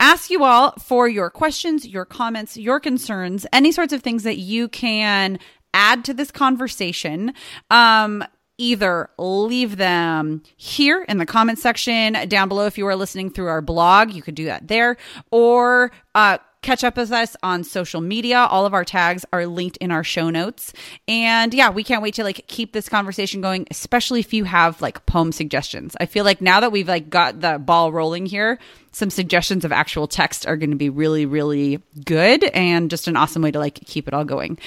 ask 0.00 0.30
you 0.30 0.44
all 0.44 0.72
for 0.72 1.08
your 1.08 1.30
questions, 1.30 1.86
your 1.86 2.04
comments, 2.04 2.56
your 2.56 2.80
concerns, 2.80 3.46
any 3.52 3.72
sorts 3.72 3.92
of 3.92 4.02
things 4.02 4.22
that 4.22 4.38
you 4.38 4.68
can 4.68 5.38
add 5.74 6.04
to 6.04 6.14
this 6.14 6.30
conversation. 6.30 7.32
Um, 7.70 8.24
either 8.58 9.08
leave 9.18 9.76
them 9.76 10.42
here 10.56 11.04
in 11.08 11.18
the 11.18 11.26
comment 11.26 11.58
section 11.58 12.14
down 12.28 12.48
below 12.48 12.66
if 12.66 12.76
you 12.76 12.86
are 12.86 12.96
listening 12.96 13.30
through 13.30 13.46
our 13.46 13.62
blog 13.62 14.10
you 14.10 14.20
could 14.20 14.34
do 14.34 14.46
that 14.46 14.66
there 14.66 14.96
or 15.30 15.92
uh, 16.16 16.38
catch 16.62 16.84
up 16.84 16.96
with 16.96 17.12
us 17.12 17.36
on 17.42 17.64
social 17.64 18.00
media. 18.00 18.38
All 18.38 18.66
of 18.66 18.74
our 18.74 18.84
tags 18.84 19.24
are 19.32 19.46
linked 19.46 19.76
in 19.78 19.90
our 19.90 20.04
show 20.04 20.30
notes. 20.30 20.72
And 21.06 21.54
yeah, 21.54 21.70
we 21.70 21.84
can't 21.84 22.02
wait 22.02 22.14
to 22.14 22.24
like 22.24 22.46
keep 22.48 22.72
this 22.72 22.88
conversation 22.88 23.40
going, 23.40 23.66
especially 23.70 24.20
if 24.20 24.32
you 24.32 24.44
have 24.44 24.80
like 24.82 25.06
poem 25.06 25.32
suggestions. 25.32 25.96
I 26.00 26.06
feel 26.06 26.24
like 26.24 26.40
now 26.40 26.60
that 26.60 26.72
we've 26.72 26.88
like 26.88 27.10
got 27.10 27.40
the 27.40 27.58
ball 27.58 27.92
rolling 27.92 28.26
here, 28.26 28.58
some 28.92 29.10
suggestions 29.10 29.64
of 29.64 29.72
actual 29.72 30.08
text 30.08 30.46
are 30.46 30.56
going 30.56 30.70
to 30.70 30.76
be 30.76 30.90
really, 30.90 31.26
really 31.26 31.82
good 32.04 32.44
and 32.44 32.90
just 32.90 33.06
an 33.06 33.16
awesome 33.16 33.42
way 33.42 33.50
to 33.50 33.58
like 33.58 33.74
keep 33.74 34.08
it 34.08 34.14
all 34.14 34.24
going. 34.24 34.58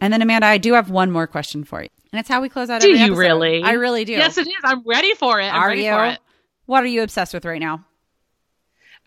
And 0.00 0.12
then 0.12 0.22
Amanda, 0.22 0.46
I 0.46 0.58
do 0.58 0.74
have 0.74 0.90
one 0.90 1.10
more 1.10 1.26
question 1.26 1.64
for 1.64 1.82
you. 1.82 1.88
And 2.12 2.20
it's 2.20 2.28
how 2.28 2.40
we 2.40 2.48
close 2.48 2.70
out. 2.70 2.80
Do 2.80 2.88
you 2.88 2.96
episode. 2.96 3.18
really? 3.18 3.62
I 3.62 3.72
really 3.72 4.04
do. 4.04 4.12
Yes, 4.12 4.38
it 4.38 4.46
is. 4.46 4.54
I'm 4.64 4.82
ready 4.86 5.14
for 5.14 5.40
it. 5.40 5.46
I'm 5.46 5.62
are 5.62 5.68
ready 5.68 5.84
you? 5.84 5.92
for 5.92 6.06
it. 6.06 6.18
What 6.66 6.82
are 6.82 6.86
you 6.86 7.02
obsessed 7.02 7.34
with 7.34 7.44
right 7.44 7.60
now? 7.60 7.84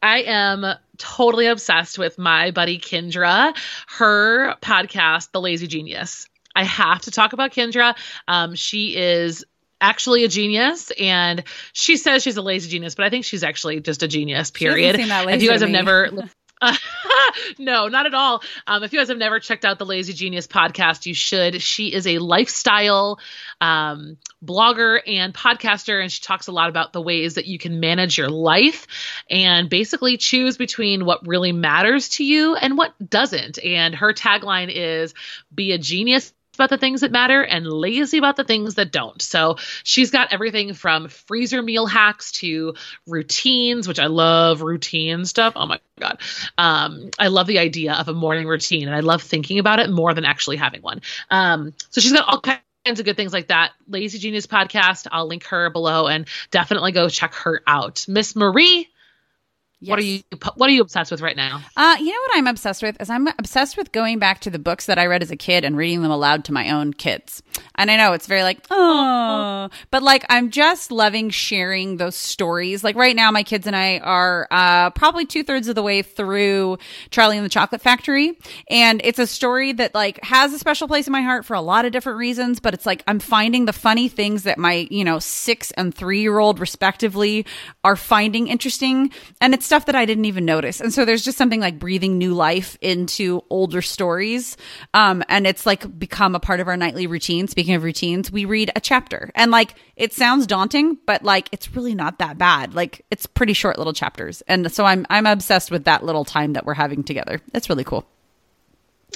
I 0.01 0.23
am 0.23 0.65
totally 1.01 1.47
obsessed 1.47 1.97
with 1.97 2.17
my 2.17 2.51
buddy 2.51 2.77
Kendra, 2.77 3.57
her 3.87 4.55
podcast, 4.61 5.31
The 5.31 5.41
Lazy 5.41 5.67
Genius. 5.67 6.27
I 6.55 6.63
have 6.63 7.01
to 7.01 7.11
talk 7.11 7.33
about 7.33 7.51
Kendra. 7.51 7.95
Um, 8.27 8.55
she 8.55 8.95
is 8.95 9.45
actually 9.81 10.23
a 10.23 10.27
genius 10.27 10.91
and 10.91 11.43
she 11.73 11.97
says 11.97 12.21
she's 12.21 12.37
a 12.37 12.41
lazy 12.43 12.69
genius 12.69 12.93
but 12.93 13.03
i 13.03 13.09
think 13.09 13.25
she's 13.25 13.43
actually 13.43 13.79
just 13.79 14.03
a 14.03 14.07
genius 14.07 14.51
period 14.51 14.95
if 14.99 15.41
you 15.41 15.49
guys 15.49 15.61
have 15.61 15.71
never 15.71 16.11
No, 17.58 17.88
not 17.88 18.06
at 18.06 18.13
all. 18.13 18.41
Um, 18.67 18.84
if 18.84 18.93
you 18.93 19.00
guys 19.00 19.10
have 19.10 19.17
never 19.17 19.39
checked 19.39 19.65
out 19.65 19.80
the 19.80 19.86
Lazy 19.86 20.13
Genius 20.13 20.47
podcast, 20.47 21.06
you 21.06 21.13
should. 21.13 21.62
She 21.62 21.93
is 21.93 22.08
a 22.08 22.17
lifestyle 22.17 23.19
um, 23.60 24.17
blogger 24.43 25.00
and 25.06 25.34
podcaster, 25.34 26.02
and 26.02 26.12
she 26.12 26.21
talks 26.21 26.47
a 26.47 26.52
lot 26.52 26.69
about 26.69 26.93
the 26.93 27.02
ways 27.02 27.36
that 27.36 27.45
you 27.45 27.58
can 27.58 27.80
manage 27.80 28.17
your 28.17 28.30
life 28.30 28.88
and 29.30 29.69
basically 29.69 30.17
choose 30.17 30.58
between 30.58 31.06
what 31.06 31.28
really 31.28 31.52
matters 31.52 32.10
to 32.10 32.24
you 32.24 32.56
and 32.56 32.78
what 32.78 32.93
doesn't. 33.10 33.63
And 33.63 33.95
her 33.95 34.13
tagline 34.13 34.71
is 34.74 35.13
be 35.54 35.71
a 35.71 35.78
genius 35.78 36.34
about 36.55 36.69
the 36.69 36.77
things 36.77 37.01
that 37.01 37.11
matter 37.11 37.41
and 37.41 37.65
lazy 37.65 38.17
about 38.17 38.35
the 38.35 38.43
things 38.43 38.75
that 38.75 38.91
don't. 38.91 39.21
So 39.21 39.57
she's 39.83 40.11
got 40.11 40.33
everything 40.33 40.73
from 40.73 41.07
freezer 41.07 41.61
meal 41.61 41.85
hacks 41.85 42.33
to 42.33 42.75
routines, 43.07 43.87
which 43.87 43.99
I 43.99 44.07
love 44.07 44.61
routine 44.61 45.25
stuff. 45.25 45.53
Oh 45.55 45.65
my 45.65 45.79
God. 45.99 46.19
Um, 46.57 47.09
I 47.17 47.27
love 47.27 47.47
the 47.47 47.59
idea 47.59 47.93
of 47.93 48.07
a 48.09 48.13
morning 48.13 48.47
routine 48.47 48.87
and 48.87 48.95
I 48.95 48.99
love 48.99 49.21
thinking 49.21 49.59
about 49.59 49.79
it 49.79 49.89
more 49.89 50.13
than 50.13 50.25
actually 50.25 50.57
having 50.57 50.81
one. 50.81 51.01
Um, 51.29 51.73
so 51.89 52.01
she's 52.01 52.11
got 52.13 52.27
all 52.27 52.41
kinds 52.41 52.99
of 52.99 53.05
good 53.05 53.15
things 53.15 53.33
like 53.33 53.47
that. 53.47 53.71
Lazy 53.87 54.19
Genius 54.19 54.47
podcast. 54.47 55.07
I'll 55.11 55.27
link 55.27 55.45
her 55.45 55.69
below 55.69 56.07
and 56.07 56.27
definitely 56.49 56.91
go 56.91 57.09
check 57.09 57.33
her 57.35 57.61
out. 57.65 58.05
Miss 58.07 58.35
Marie, 58.35 58.89
Yes. 59.83 59.89
What 59.89 59.99
are 59.99 60.03
you 60.03 60.21
What 60.57 60.69
are 60.69 60.73
you 60.73 60.81
obsessed 60.81 61.09
with 61.09 61.21
right 61.21 61.35
now? 61.35 61.59
Uh, 61.75 61.95
you 61.99 62.05
know 62.05 62.19
what 62.27 62.37
I'm 62.37 62.45
obsessed 62.45 62.83
with 62.83 63.01
is 63.01 63.09
I'm 63.09 63.27
obsessed 63.27 63.77
with 63.77 63.91
going 63.91 64.19
back 64.19 64.39
to 64.41 64.51
the 64.51 64.59
books 64.59 64.85
that 64.85 64.99
I 64.99 65.07
read 65.07 65.23
as 65.23 65.31
a 65.31 65.35
kid 65.35 65.65
and 65.65 65.75
reading 65.75 66.03
them 66.03 66.11
aloud 66.11 66.45
to 66.45 66.53
my 66.53 66.69
own 66.69 66.93
kids. 66.93 67.41
And 67.73 67.89
I 67.89 67.97
know 67.97 68.13
it's 68.13 68.27
very 68.27 68.43
like 68.43 68.63
oh, 68.69 69.69
but 69.89 70.03
like 70.03 70.23
I'm 70.29 70.51
just 70.51 70.91
loving 70.91 71.31
sharing 71.31 71.97
those 71.97 72.15
stories. 72.15 72.83
Like 72.83 72.95
right 72.95 73.15
now, 73.15 73.31
my 73.31 73.41
kids 73.41 73.65
and 73.65 73.75
I 73.75 73.97
are 73.97 74.47
uh, 74.51 74.91
probably 74.91 75.25
two 75.25 75.43
thirds 75.43 75.67
of 75.67 75.73
the 75.73 75.81
way 75.81 76.03
through 76.03 76.77
Charlie 77.09 77.37
and 77.37 77.45
the 77.45 77.49
Chocolate 77.49 77.81
Factory, 77.81 78.37
and 78.69 79.01
it's 79.03 79.17
a 79.17 79.25
story 79.25 79.73
that 79.73 79.95
like 79.95 80.23
has 80.23 80.53
a 80.53 80.59
special 80.59 80.87
place 80.87 81.07
in 81.07 81.11
my 81.11 81.23
heart 81.23 81.43
for 81.43 81.55
a 81.55 81.61
lot 81.61 81.85
of 81.85 81.91
different 81.91 82.19
reasons. 82.19 82.59
But 82.59 82.75
it's 82.75 82.85
like 82.85 83.03
I'm 83.07 83.19
finding 83.19 83.65
the 83.65 83.73
funny 83.73 84.09
things 84.09 84.43
that 84.43 84.59
my 84.59 84.87
you 84.91 85.03
know 85.03 85.17
six 85.17 85.71
and 85.71 85.91
three 85.91 86.21
year 86.21 86.37
old 86.37 86.59
respectively 86.59 87.47
are 87.83 87.95
finding 87.95 88.47
interesting, 88.47 89.11
and 89.41 89.55
it's 89.55 89.70
stuff 89.71 89.86
that 89.86 89.95
I 89.95 90.03
didn't 90.03 90.25
even 90.25 90.43
notice. 90.43 90.81
And 90.81 90.93
so 90.93 91.05
there's 91.05 91.23
just 91.23 91.38
something 91.38 91.62
like 91.62 91.79
breathing 91.79 92.17
new 92.17 92.34
life 92.34 92.77
into 92.81 93.41
older 93.49 93.81
stories. 93.81 94.57
Um, 94.93 95.23
and 95.29 95.47
it's 95.47 95.65
like 95.65 95.97
become 95.97 96.36
a 96.36 96.41
part 96.41 96.60
of 96.60 96.67
our 96.67 96.75
nightly 96.75 97.07
routine. 97.07 97.47
Speaking 97.47 97.75
of 97.75 97.84
routines, 97.84 98.29
we 98.29 98.43
read 98.43 98.69
a 98.75 98.81
chapter. 98.81 99.31
And 99.34 99.49
like 99.49 99.75
it 99.95 100.12
sounds 100.12 100.45
daunting, 100.45 100.97
but 101.05 101.23
like 101.23 101.47
it's 101.53 101.73
really 101.73 101.95
not 101.95 102.19
that 102.19 102.38
bad. 102.38 102.73
Like 102.73 103.05
it's 103.10 103.25
pretty 103.25 103.53
short 103.53 103.77
little 103.77 103.93
chapters. 103.93 104.41
And 104.41 104.69
so 104.69 104.84
I'm 104.84 105.05
I'm 105.10 105.25
obsessed 105.25 105.71
with 105.71 105.86
that 105.86 106.03
little 106.03 106.25
time 106.25 106.51
that 106.51 106.65
we're 106.65 106.73
having 106.73 107.05
together. 107.05 107.39
That's 107.53 107.69
really 107.69 107.86
cool. 107.86 108.05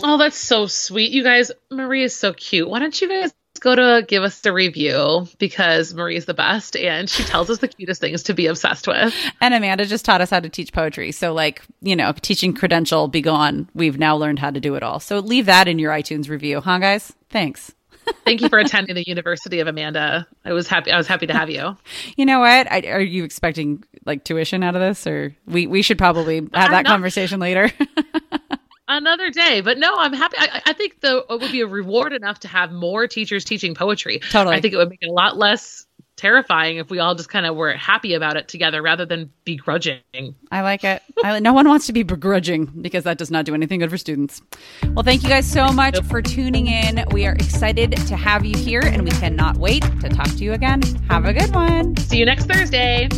Oh, 0.03 0.17
that's 0.17 0.37
so 0.37 0.67
sweet. 0.67 1.11
You 1.11 1.21
guys, 1.21 1.51
Marie 1.69 2.03
is 2.03 2.15
so 2.15 2.31
cute. 2.31 2.69
Why 2.69 2.79
don't 2.79 3.01
you 3.01 3.09
guys 3.09 3.33
go 3.59 3.75
to 3.75 4.05
give 4.07 4.23
us 4.23 4.39
the 4.41 4.53
review 4.53 5.27
because 5.39 5.93
Marie's 5.93 6.25
the 6.25 6.33
best 6.33 6.75
and 6.75 7.09
she 7.09 7.23
tells 7.23 7.49
us 7.49 7.59
the 7.59 7.67
cutest 7.67 8.01
things 8.01 8.23
to 8.23 8.33
be 8.33 8.47
obsessed 8.47 8.87
with. 8.87 9.13
And 9.41 9.53
Amanda 9.53 9.85
just 9.85 10.05
taught 10.05 10.21
us 10.21 10.29
how 10.29 10.39
to 10.39 10.49
teach 10.49 10.73
poetry. 10.73 11.11
So, 11.11 11.33
like, 11.33 11.61
you 11.81 11.95
know, 11.95 12.13
teaching 12.21 12.53
credential 12.53 13.07
be 13.07 13.21
gone. 13.21 13.69
We've 13.73 13.97
now 13.97 14.15
learned 14.15 14.39
how 14.39 14.51
to 14.51 14.59
do 14.59 14.75
it 14.75 14.83
all. 14.83 14.99
So, 14.99 15.19
leave 15.19 15.45
that 15.47 15.67
in 15.67 15.79
your 15.79 15.91
iTunes 15.91 16.29
review, 16.29 16.61
huh, 16.61 16.79
guys? 16.79 17.13
Thanks. 17.29 17.73
Thank 18.23 18.41
you 18.41 18.49
for 18.49 18.59
attending 18.59 18.95
the 18.95 19.03
University 19.07 19.59
of 19.59 19.67
Amanda. 19.67 20.27
I 20.43 20.53
was 20.53 20.67
happy. 20.67 20.91
I 20.91 20.97
was 20.97 21.07
happy 21.07 21.27
to 21.27 21.33
have 21.33 21.49
you. 21.49 21.75
You 22.17 22.25
know 22.25 22.39
what? 22.39 22.71
I, 22.71 22.81
are 22.81 23.01
you 23.01 23.23
expecting 23.23 23.83
like 24.05 24.23
tuition 24.23 24.63
out 24.63 24.75
of 24.75 24.81
this, 24.81 25.05
or 25.07 25.35
we 25.47 25.67
we 25.67 25.81
should 25.81 25.97
probably 25.97 26.35
have 26.37 26.49
I'm 26.53 26.71
that 26.71 26.83
not- 26.83 26.85
conversation 26.85 27.39
later? 27.39 27.71
another 28.87 29.29
day. 29.29 29.61
But 29.61 29.77
no, 29.77 29.93
I'm 29.97 30.13
happy. 30.13 30.37
I, 30.39 30.61
I, 30.65 30.73
think 30.73 31.01
the 31.01 31.25
it 31.29 31.41
would 31.41 31.51
be 31.51 31.61
a 31.61 31.67
reward 31.67 32.13
enough 32.13 32.39
to 32.41 32.47
have 32.47 32.71
more 32.71 33.07
teachers 33.07 33.45
teaching 33.45 33.75
poetry. 33.75 34.19
Totally. 34.19 34.55
I 34.55 34.61
think 34.61 34.73
it 34.73 34.77
would 34.77 34.89
make 34.89 35.01
it 35.01 35.09
a 35.09 35.13
lot 35.13 35.37
less 35.37 35.85
terrifying 36.15 36.77
if 36.77 36.89
we 36.89 36.99
all 36.99 37.13
just 37.13 37.29
kind 37.29 37.45
of 37.45 37.55
were 37.55 37.73
happy 37.73 38.13
about 38.13 38.37
it 38.37 38.47
together 38.47 38.81
rather 38.81 39.05
than 39.05 39.31
begrudging. 39.43 39.99
I 40.51 40.61
like 40.61 40.83
it. 40.83 41.01
I, 41.23 41.39
no 41.39 41.53
one 41.53 41.67
wants 41.67 41.87
to 41.87 41.93
be 41.93 42.03
begrudging 42.03 42.67
because 42.81 43.03
that 43.03 43.17
does 43.17 43.29
not 43.29 43.45
do 43.45 43.53
anything 43.53 43.79
good 43.79 43.89
for 43.89 43.97
students. 43.97 44.41
Well, 44.93 45.03
thank 45.03 45.23
you 45.23 45.29
guys 45.29 45.49
so 45.49 45.71
much 45.71 45.99
for 46.03 46.21
tuning 46.21 46.67
in. 46.67 47.03
We 47.11 47.25
are 47.25 47.33
excited 47.33 47.91
to 48.07 48.15
have 48.15 48.45
you 48.45 48.57
here 48.57 48.81
and 48.81 49.03
we 49.03 49.11
cannot 49.11 49.57
wait 49.57 49.83
to 50.01 50.09
talk 50.09 50.27
to 50.27 50.43
you 50.43 50.53
again. 50.53 50.81
Have 51.09 51.25
a 51.25 51.33
good 51.33 51.53
one. 51.53 51.97
See 51.97 52.17
you 52.17 52.25
next 52.25 52.45
Thursday. 52.45 53.09